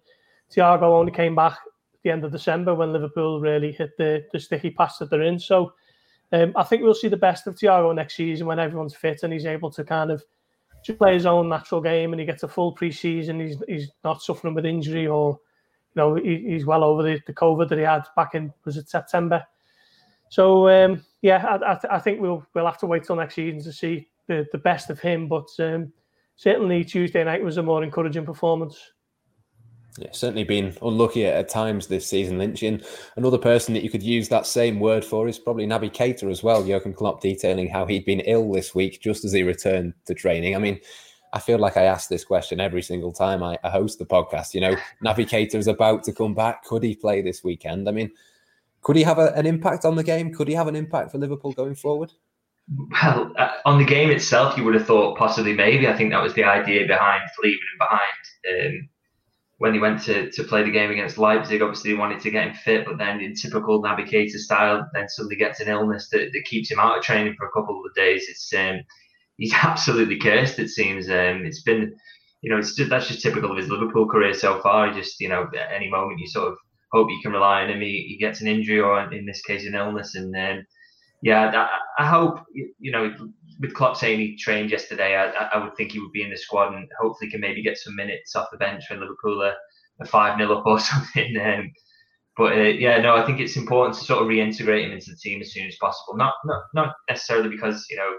[0.55, 4.41] Thiago only came back at the end of December when Liverpool really hit the, the
[4.41, 5.39] sticky pass that they're in.
[5.39, 5.73] So
[6.33, 9.33] um, I think we'll see the best of Thiago next season when everyone's fit and
[9.33, 10.25] he's able to kind of
[10.85, 13.39] just play his own natural game and he gets a full pre-season.
[13.39, 15.39] He's he's not suffering with injury or
[15.95, 18.79] you know he, he's well over the, the COVID that he had back in was
[18.79, 19.45] it September.
[20.31, 23.63] So um, yeah, I, I, I, think we'll we'll have to wait till next season
[23.65, 25.29] to see the, the best of him.
[25.29, 25.93] But um,
[26.37, 28.93] certainly Tuesday night was a more encouraging performance.
[29.99, 32.63] Yeah, certainly been unlucky at, times this season, Lynch.
[32.63, 32.83] And
[33.17, 36.43] another person that you could use that same word for is probably Naby Keita as
[36.43, 36.65] well.
[36.65, 40.57] Jurgen Klopp detailing how he'd been ill this week just as he returned to training.
[40.57, 40.81] I mean,
[41.35, 44.55] I feel like I ask this question every single time I, I host the podcast.
[44.55, 46.65] You know, Naby Keita is about to come back.
[46.65, 47.87] Could he play this weekend?
[47.87, 48.11] I mean,
[48.81, 50.33] could he have a, an impact on the game?
[50.35, 52.13] Could he have an impact for Liverpool going forward?
[53.03, 55.87] Well, uh, on the game itself, you would have thought possibly maybe.
[55.87, 58.81] I think that was the idea behind leaving him behind.
[58.81, 58.89] Um,
[59.63, 62.49] when he went to, to play the game against Leipzig, obviously he wanted to get
[62.49, 66.31] him fit, but then in typical Naby Keita style, then suddenly gets an illness that,
[66.33, 68.27] that keeps him out of training for a couple of days.
[68.29, 68.81] It's um,
[69.37, 70.59] he's absolutely cursed.
[70.59, 71.95] It seems um, it's been
[72.41, 74.93] you know, it's just, that's just typical of his Liverpool career so far.
[74.93, 76.59] Just, you know, at any moment you sort of
[76.91, 77.81] hope you can rely on him.
[77.81, 80.67] He, he gets an injury or, in this case, an illness, and then,
[81.23, 83.15] yeah, I, I hope you know
[83.63, 86.37] with Klopp saying he trained yesterday, I, I would think he would be in the
[86.37, 89.55] squad and hopefully can maybe get some minutes off the bench when Liverpool are,
[90.01, 91.37] are five 0 up or something.
[91.39, 91.73] Um,
[92.37, 95.17] but uh, yeah, no, I think it's important to sort of reintegrate him into the
[95.17, 96.17] team as soon as possible.
[96.17, 98.11] Not not not necessarily because you know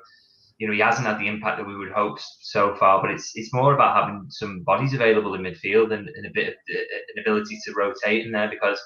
[0.59, 3.31] you know he hasn't had the impact that we would hope so far, but it's
[3.33, 6.79] it's more about having some bodies available in midfield and, and a bit of uh,
[7.15, 8.79] an ability to rotate in there because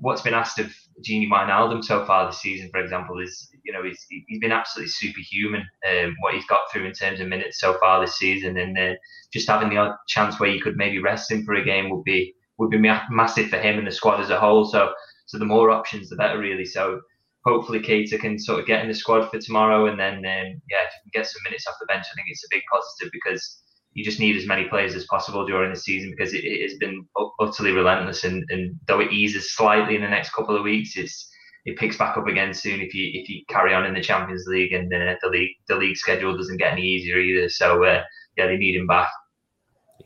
[0.00, 0.72] what's been asked of
[1.06, 4.90] Gini Wijnaldum so far this season, for example, is you know he's he's been absolutely
[4.90, 5.64] superhuman.
[5.88, 8.94] Um, what he's got through in terms of minutes so far this season, and uh,
[9.32, 12.34] just having the chance where you could maybe rest him for a game would be
[12.58, 14.64] would be massive for him and the squad as a whole.
[14.64, 14.92] So
[15.26, 16.64] so the more options, the better, really.
[16.64, 17.00] So
[17.44, 20.84] hopefully Keita can sort of get in the squad for tomorrow, and then um, yeah,
[20.84, 23.10] if you can get some minutes off the bench, I think it's a big positive
[23.12, 23.62] because
[23.98, 26.78] you just need as many players as possible during the season because it, it has
[26.78, 27.04] been
[27.40, 28.22] utterly relentless.
[28.22, 31.28] And, and though it eases slightly in the next couple of weeks, it's
[31.64, 34.44] it picks back up again soon if you if you carry on in the Champions
[34.46, 37.48] League and uh, the league the league schedule doesn't get any easier either.
[37.48, 38.04] So uh,
[38.36, 39.10] yeah, they need him back.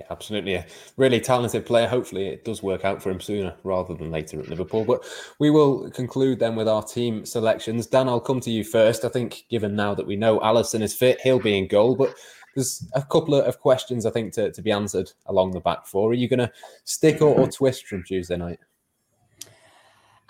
[0.01, 0.55] Yeah, absolutely.
[0.55, 0.65] A
[0.97, 1.87] really talented player.
[1.87, 4.87] Hopefully, it does work out for him sooner rather than later at Liverpool.
[4.87, 5.05] But
[5.39, 7.87] we will conclude then with our team selections.
[7.89, 9.05] Dan, I'll come to you first.
[9.05, 11.95] I think, given now that we know Alisson is fit, he'll be in goal.
[11.95, 12.15] But
[12.55, 16.11] there's a couple of questions I think to, to be answered along the back four.
[16.11, 16.53] Are you going to
[16.85, 18.59] stick or, or twist from Tuesday night?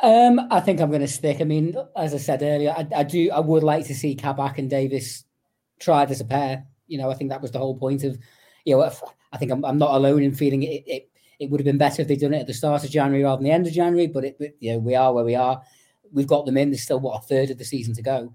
[0.03, 1.41] Um, I think I'm going to stick.
[1.41, 3.31] I mean, as I said earlier, I, I do.
[3.31, 5.25] I would like to see Kabak and Davies
[5.79, 6.67] tried as a pair.
[6.89, 8.19] You know, I think that was the whole point of.
[8.65, 8.93] You know,
[9.33, 11.09] I think I'm, I'm not alone in feeling it, it.
[11.39, 13.39] It would have been better if they'd done it at the start of January rather
[13.39, 14.07] than the end of January.
[14.07, 15.61] But it, you know, we are where we are.
[16.13, 16.71] We've got them in.
[16.71, 18.33] There's still what a third of the season to go.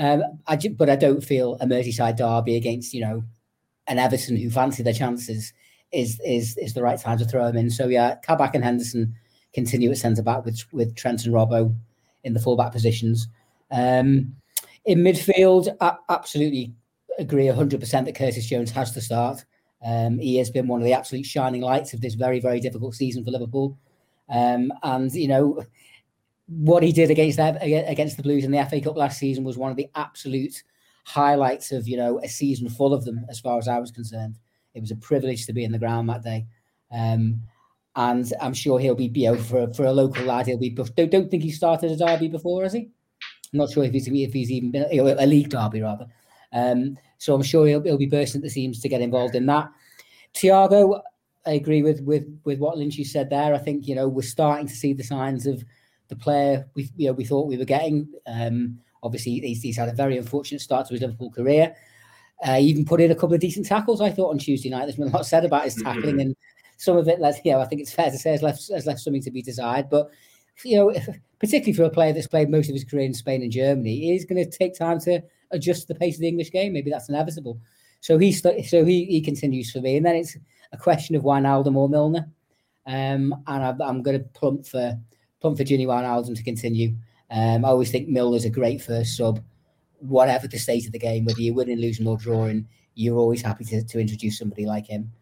[0.00, 3.22] Um, I, but I don't feel a Merseyside derby against you know
[3.86, 5.52] an Everton who fancy their chances
[5.92, 7.70] is is is the right time to throw them in.
[7.70, 9.14] So yeah, Kabak and Henderson
[9.52, 11.76] continue at centre back with with Trent and Robbo
[12.24, 13.28] in the fullback positions.
[13.70, 14.34] Um,
[14.84, 16.74] in midfield, I absolutely
[17.18, 19.44] agree 100% that Curtis Jones has to start.
[19.84, 22.94] Um, he has been one of the absolute shining lights of this very, very difficult
[22.94, 23.78] season for Liverpool.
[24.28, 25.64] Um, and, you know,
[26.50, 29.56] what he did against that, against the Blues in the FA Cup last season was
[29.56, 30.62] one of the absolute
[31.04, 34.38] highlights of, you know, a season full of them, as far as I was concerned.
[34.74, 36.46] It was a privilege to be in the ground that day.
[36.92, 37.42] Um,
[37.94, 40.70] and I'm sure he'll be, you know, for, for a local lad, he'll be.
[40.70, 42.90] Don't, don't think he started a derby before, has he?
[43.52, 46.06] I'm not sure if he's if he's even been a league derby rather.
[46.52, 49.46] Um, so I'm sure he'll, he'll be bursting at the seams to get involved in
[49.46, 49.70] that.
[50.34, 51.00] Thiago,
[51.46, 53.54] I agree with with with what Lynchy said there.
[53.54, 55.64] I think you know we're starting to see the signs of
[56.10, 58.12] the player we you know we thought we were getting.
[58.26, 61.74] Um, obviously, he's, he's had a very unfortunate start to his Liverpool career.
[62.46, 64.86] Uh, even put in a couple of decent tackles, I thought, on Tuesday night.
[64.86, 66.20] There's been a lot said about his tackling, mm-hmm.
[66.20, 66.36] and
[66.76, 69.00] some of it, you know, I think it's fair to say has left has left
[69.00, 69.88] something to be desired.
[69.90, 70.10] But
[70.64, 70.94] you know,
[71.38, 74.14] particularly for a player that's played most of his career in Spain and Germany, it
[74.14, 76.72] is going to take time to adjust the pace of the English game.
[76.72, 77.60] Maybe that's inevitable.
[78.00, 78.52] So he so
[78.84, 80.36] he he continues for me, and then it's
[80.72, 82.28] a question of Wijnaldum or Milner.
[82.86, 84.98] Um, and I, am going to plump for
[85.40, 86.94] plump for Gini Wijnaldum to continue.
[87.30, 89.42] Um, I always think Milner's a great first sub,
[89.98, 92.66] whatever the state of the game, whether you're winning, losing, or drawing.
[92.94, 95.12] You're always happy to, to introduce somebody like him.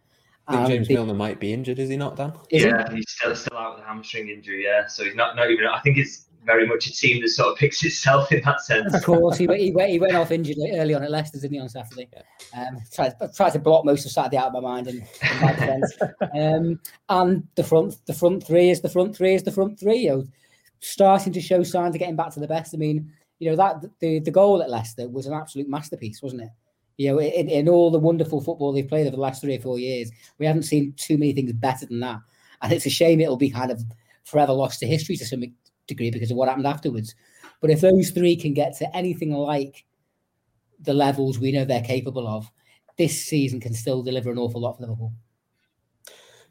[0.46, 2.32] I think um, James the, Milner might be injured, is he not, Dan?
[2.50, 4.64] Yeah, he's still still out with a hamstring injury.
[4.64, 5.66] Yeah, so he's not not even.
[5.66, 8.92] I think it's very much a team that sort of picks itself in that sense.
[8.94, 11.60] Of course, he, he, went, he went off injured early on at Leicester, didn't he,
[11.60, 12.08] on Saturday?
[12.56, 15.02] Um, tried, tried to block most of Saturday out of my mind and,
[15.42, 15.98] my defence.
[16.34, 16.80] um,
[17.10, 19.98] and the front, the front three is the front three is the front three.
[19.98, 20.24] You know,
[20.80, 22.74] starting to show signs of getting back to the best.
[22.74, 26.42] I mean, you know that the the goal at Leicester was an absolute masterpiece, wasn't
[26.42, 26.50] it?
[26.96, 29.60] You know, in, in all the wonderful football they've played over the last three or
[29.60, 32.20] four years, we haven't seen too many things better than that.
[32.62, 33.84] And it's a shame it'll be kind of
[34.24, 35.44] forever lost to history to some
[35.88, 37.14] degree because of what happened afterwards.
[37.60, 39.84] But if those three can get to anything like
[40.80, 42.48] the levels we know they're capable of,
[42.96, 45.12] this season can still deliver an awful lot for Liverpool.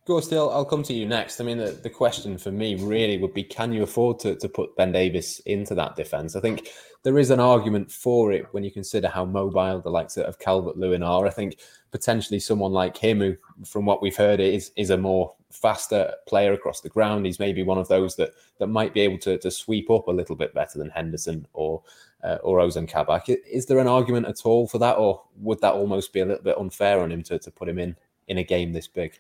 [0.06, 1.42] Go still, I'll come to you next.
[1.42, 4.48] I mean, the, the question for me really would be can you afford to, to
[4.48, 6.38] put Ben Davies into that defence?
[6.38, 6.70] I think
[7.04, 10.78] there is an argument for it when you consider how mobile the likes of Calvert
[10.78, 11.28] Lewin are.
[11.28, 11.60] I think
[11.92, 16.54] potentially someone like him, who, from what we've heard, is is a more faster player
[16.54, 17.26] across the ground.
[17.26, 20.12] He's maybe one of those that that might be able to, to sweep up a
[20.12, 21.82] little bit better than Henderson or
[22.24, 23.30] uh, or Ozan Kabak.
[23.30, 26.44] Is there an argument at all for that, or would that almost be a little
[26.44, 27.96] bit unfair on him to, to put him in
[28.28, 29.14] in a game this big?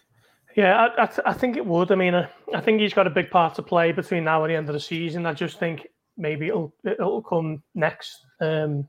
[0.55, 1.91] Yeah, I, I, I think it would.
[1.91, 4.51] I mean, I, I think he's got a big part to play between now and
[4.51, 5.25] the end of the season.
[5.25, 5.87] I just think
[6.17, 8.25] maybe it'll it'll come next.
[8.41, 8.87] Um,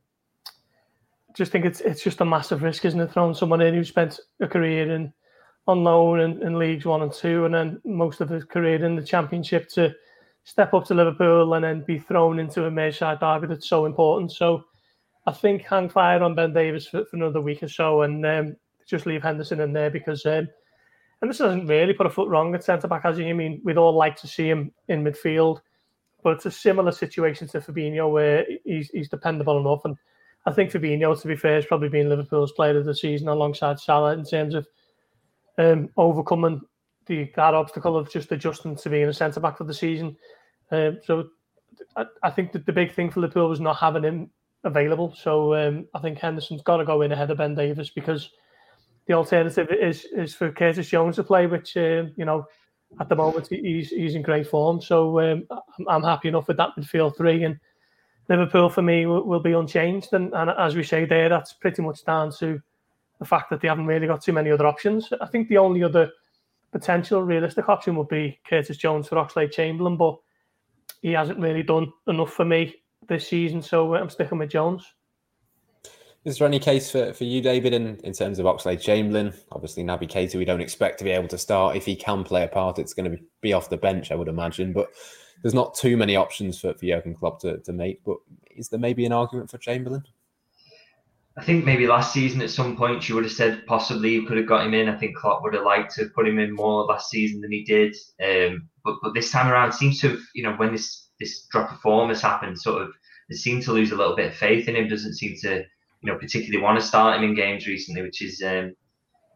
[1.34, 3.12] just think it's it's just a massive risk, isn't it?
[3.12, 5.12] Throwing someone in who spent a career in
[5.68, 8.96] on loan in, in leagues one and two, and then most of his career in
[8.96, 9.94] the championship to
[10.44, 14.32] step up to Liverpool and then be thrown into a Merseyside derby that's so important.
[14.32, 14.64] So
[15.26, 18.56] I think hang fire on Ben Davies for, for another week or so and um,
[18.86, 20.48] just leave Henderson in there because um,
[21.20, 23.28] this doesn't really put a foot wrong at centre back, as he?
[23.28, 25.60] I mean, we'd all like to see him in midfield,
[26.22, 29.84] but it's a similar situation to Fabinho where he's, he's dependable enough.
[29.84, 29.96] And
[30.46, 33.78] I think Fabinho, to be fair, has probably been Liverpool's player of the season alongside
[33.78, 34.66] Salah in terms of
[35.58, 36.60] um, overcoming
[37.06, 40.16] the that obstacle of just adjusting to being a centre back for the season.
[40.70, 41.28] Um, so
[41.96, 44.30] I, I, think that the big thing for Liverpool was not having him
[44.64, 45.14] available.
[45.16, 48.30] So um, I think Henderson's got to go in ahead of Ben Davies because
[49.06, 52.46] the alternative is is for Curtis Jones to play, which um, you know
[53.00, 54.80] at the moment he's he's in great form.
[54.80, 55.46] So um,
[55.88, 57.58] I'm, happy enough with that midfield three and.
[58.30, 61.80] Liverpool for me will, will be unchanged, and, and as we say there, that's pretty
[61.80, 62.60] much down to
[63.18, 65.12] the fact that they haven't really got too many other options.
[65.20, 66.10] I think the only other
[66.72, 70.18] potential realistic option would be Curtis Jones for Oxlade Chamberlain, but
[71.02, 72.74] he hasn't really done enough for me
[73.08, 74.84] this season, so uh, I'm sticking with Jones.
[76.24, 79.32] Is there any case for, for you, David, in, in terms of Oxlade Chamberlain?
[79.52, 81.76] Obviously, Naby Keita, we don't expect to be able to start.
[81.76, 84.28] If he can play a part, it's going to be off the bench, I would
[84.28, 84.72] imagine.
[84.72, 84.88] But
[85.42, 88.02] there's not too many options for, for Jurgen Klopp to, to make.
[88.04, 88.18] But
[88.50, 90.02] is there maybe an argument for Chamberlain?
[91.38, 94.38] I think maybe last season at some point you would have said possibly you could
[94.38, 94.88] have got him in.
[94.88, 97.52] I think Klopp would have liked to have put him in more last season than
[97.52, 97.94] he did.
[98.20, 101.70] Um, but but this time around seems to have you know when this this drop
[101.70, 102.88] of form has happened, sort of
[103.30, 104.88] they seem to lose a little bit of faith in him.
[104.88, 108.42] Doesn't seem to you know particularly want to start him in games recently, which is
[108.44, 108.74] um,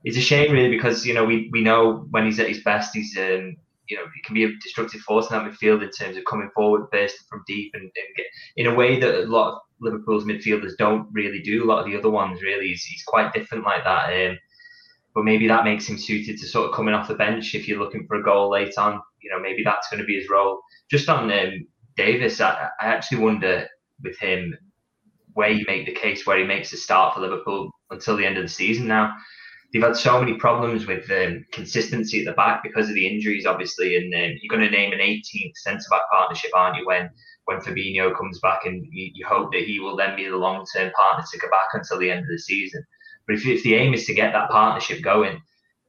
[0.02, 2.94] it's a shame really because you know we we know when he's at his best
[2.94, 3.56] he's um,
[3.88, 6.50] you know, he can be a destructive force in that midfield in terms of coming
[6.54, 8.26] forward, bursting from deep, and, and get,
[8.56, 11.64] in a way that a lot of Liverpool's midfielders don't really do.
[11.64, 14.12] A lot of the other ones, really, he's, he's quite different like that.
[14.12, 14.38] Um,
[15.14, 17.78] but maybe that makes him suited to sort of coming off the bench if you're
[17.78, 19.00] looking for a goal late on.
[19.20, 20.60] You know, maybe that's going to be his role.
[20.90, 21.66] Just on um,
[21.96, 23.68] Davies, I, I actually wonder
[24.02, 24.56] with him
[25.34, 28.36] where you make the case where he makes a start for Liverpool until the end
[28.36, 29.14] of the season now
[29.72, 33.46] they've had so many problems with um, consistency at the back because of the injuries,
[33.46, 33.96] obviously.
[33.96, 36.86] And um, you're going to name an 18th centre back partnership, aren't you?
[36.86, 37.10] When
[37.46, 40.64] when Fabinho comes back, and you, you hope that he will then be the long
[40.76, 42.84] term partner to go back until the end of the season.
[43.26, 45.40] But if, if the aim is to get that partnership going,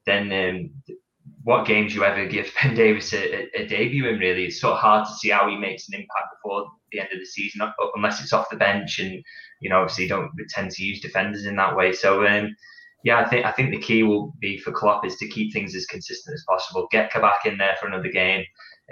[0.05, 0.95] then um,
[1.43, 4.73] what games you ever give Ben Davies a, a, a, debut in really, it's sort
[4.73, 7.61] of hard to see how he makes an impact before the end of the season,
[7.95, 9.23] unless it's off the bench and
[9.59, 11.91] you know obviously don't tend to use defenders in that way.
[11.91, 12.55] So um,
[13.03, 15.75] yeah, I think I think the key will be for Klopp is to keep things
[15.75, 16.87] as consistent as possible.
[16.89, 18.45] Get Kabak in there for another game.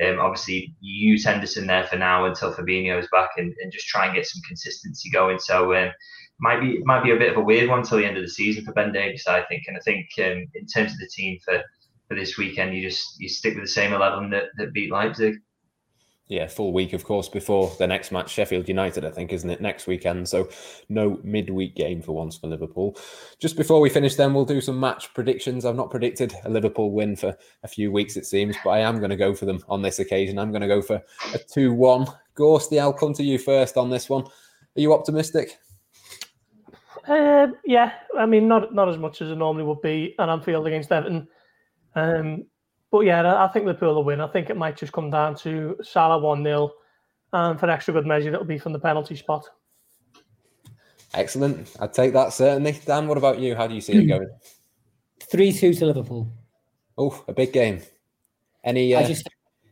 [0.06, 4.06] Um, obviously, use Henderson there for now until Fabinho is back, and, and just try
[4.06, 5.40] and get some consistency going.
[5.40, 5.92] So um,
[6.40, 8.30] might be might be a bit of a weird one till the end of the
[8.30, 9.64] season for Ben Davies, I think.
[9.68, 11.62] And I think um, in terms of the team for,
[12.10, 15.36] for this weekend, you just you stick with the same eleven that, that beat Leipzig
[16.32, 19.60] yeah, full week, of course, before the next match, Sheffield United, I think, isn't it,
[19.60, 20.30] next weekend?
[20.30, 20.48] So
[20.88, 22.98] no midweek game for once for Liverpool.
[23.40, 25.66] Just before we finish, then we'll do some match predictions.
[25.66, 29.00] I've not predicted a Liverpool win for a few weeks, it seems, but I am
[29.00, 30.40] going to go for them on this occasion.
[30.40, 31.02] I'm going to go for
[31.34, 32.08] a 2 1.
[32.38, 34.24] Gorsty, I'll come to you first on this one.
[34.24, 35.58] Are you optimistic?
[37.10, 40.66] Uh, yeah, I mean, not not as much as it normally would be at Anfield
[40.66, 41.28] against Everton.
[41.96, 42.46] Um,
[42.92, 44.20] but yeah, I think Liverpool will win.
[44.20, 46.72] I think it might just come down to Salah 1 0.
[47.34, 49.46] And for an extra good measure, it'll be from the penalty spot.
[51.14, 51.74] Excellent.
[51.80, 52.80] I'd take that certainly.
[52.86, 53.56] Dan, what about you?
[53.56, 54.30] How do you see it going?
[55.22, 56.32] 3 2 to Liverpool.
[56.98, 57.82] Oh, a big game.
[58.64, 59.28] Any uh, just,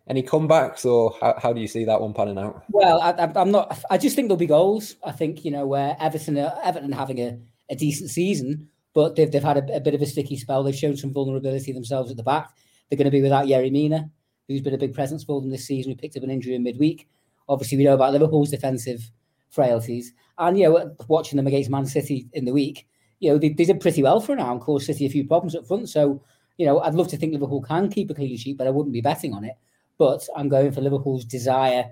[0.07, 2.63] any comebacks or how, how do you see that one panning out?
[2.69, 3.77] Well, I, am not.
[3.91, 4.95] I just think there'll be goals.
[5.03, 7.37] I think you know where Everton Everton having a,
[7.69, 10.63] a decent season, but they've they've had a, a, bit of a sticky spell.
[10.63, 12.49] They've shown some vulnerability themselves at the back.
[12.89, 14.09] They're going to be without Yerry Mina,
[14.47, 16.63] who's been a big presence for them this season, who picked up an injury in
[16.63, 17.07] midweek.
[17.47, 19.11] Obviously, we know about Liverpool's defensive
[19.49, 20.13] frailties.
[20.37, 22.87] And, you know, watching them against Man City in the week,
[23.19, 25.27] you know, they, they did pretty well for an hour and caused City a few
[25.27, 25.89] problems up front.
[25.89, 26.23] So,
[26.57, 28.93] you know, I'd love to think Liverpool can keep a clean sheet, but I wouldn't
[28.93, 29.55] be betting on it.
[29.97, 31.91] But I'm going for Liverpool's desire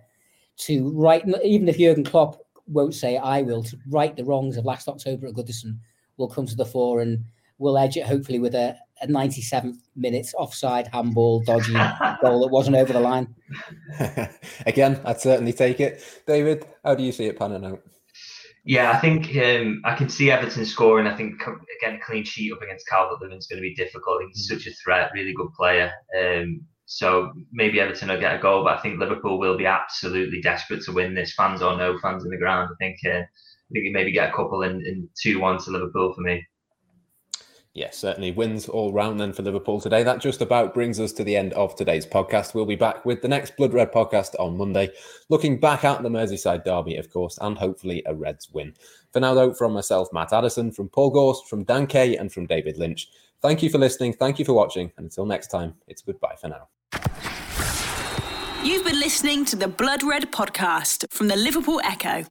[0.58, 4.66] to right, even if Jurgen Klopp won't say I will, to right the wrongs of
[4.66, 5.78] last October at Goodison
[6.18, 7.24] will come to the fore and
[7.60, 11.74] we'll edge it hopefully with a, a 97th minutes offside handball dodgy
[12.22, 13.34] goal that wasn't over the line.
[14.66, 16.04] Again, I'd certainly take it.
[16.26, 17.82] David, how do you see it panning out?
[18.66, 21.08] Yeah, I think um, I can see Everton scoring.
[21.08, 24.22] I think again, a clean sheet up against Calvert Lewin is going to be difficult.
[24.34, 25.90] he's such a threat, really good player.
[26.20, 30.42] Um, so maybe Everton will get a goal, but I think Liverpool will be absolutely
[30.42, 32.70] desperate to win this, fans or no fans in the ground.
[32.74, 35.72] I think uh, I think you maybe get a couple in, in two one to
[35.72, 36.46] Liverpool for me.
[37.78, 40.02] Yes, certainly wins all round then for Liverpool today.
[40.02, 42.56] That just about brings us to the end of today's podcast.
[42.56, 44.90] We'll be back with the next Blood Red podcast on Monday,
[45.30, 48.74] looking back at the Merseyside derby, of course, and hopefully a Reds win.
[49.14, 52.48] For now, though, from myself, Matt Addison, from Paul Gorst, from Dan Kay, and from
[52.48, 53.10] David Lynch,
[53.44, 56.48] thank you for listening, thank you for watching, and until next time, it's goodbye for
[56.48, 56.68] now.
[58.64, 62.26] You've been listening to the Blood Red podcast from the Liverpool Echo.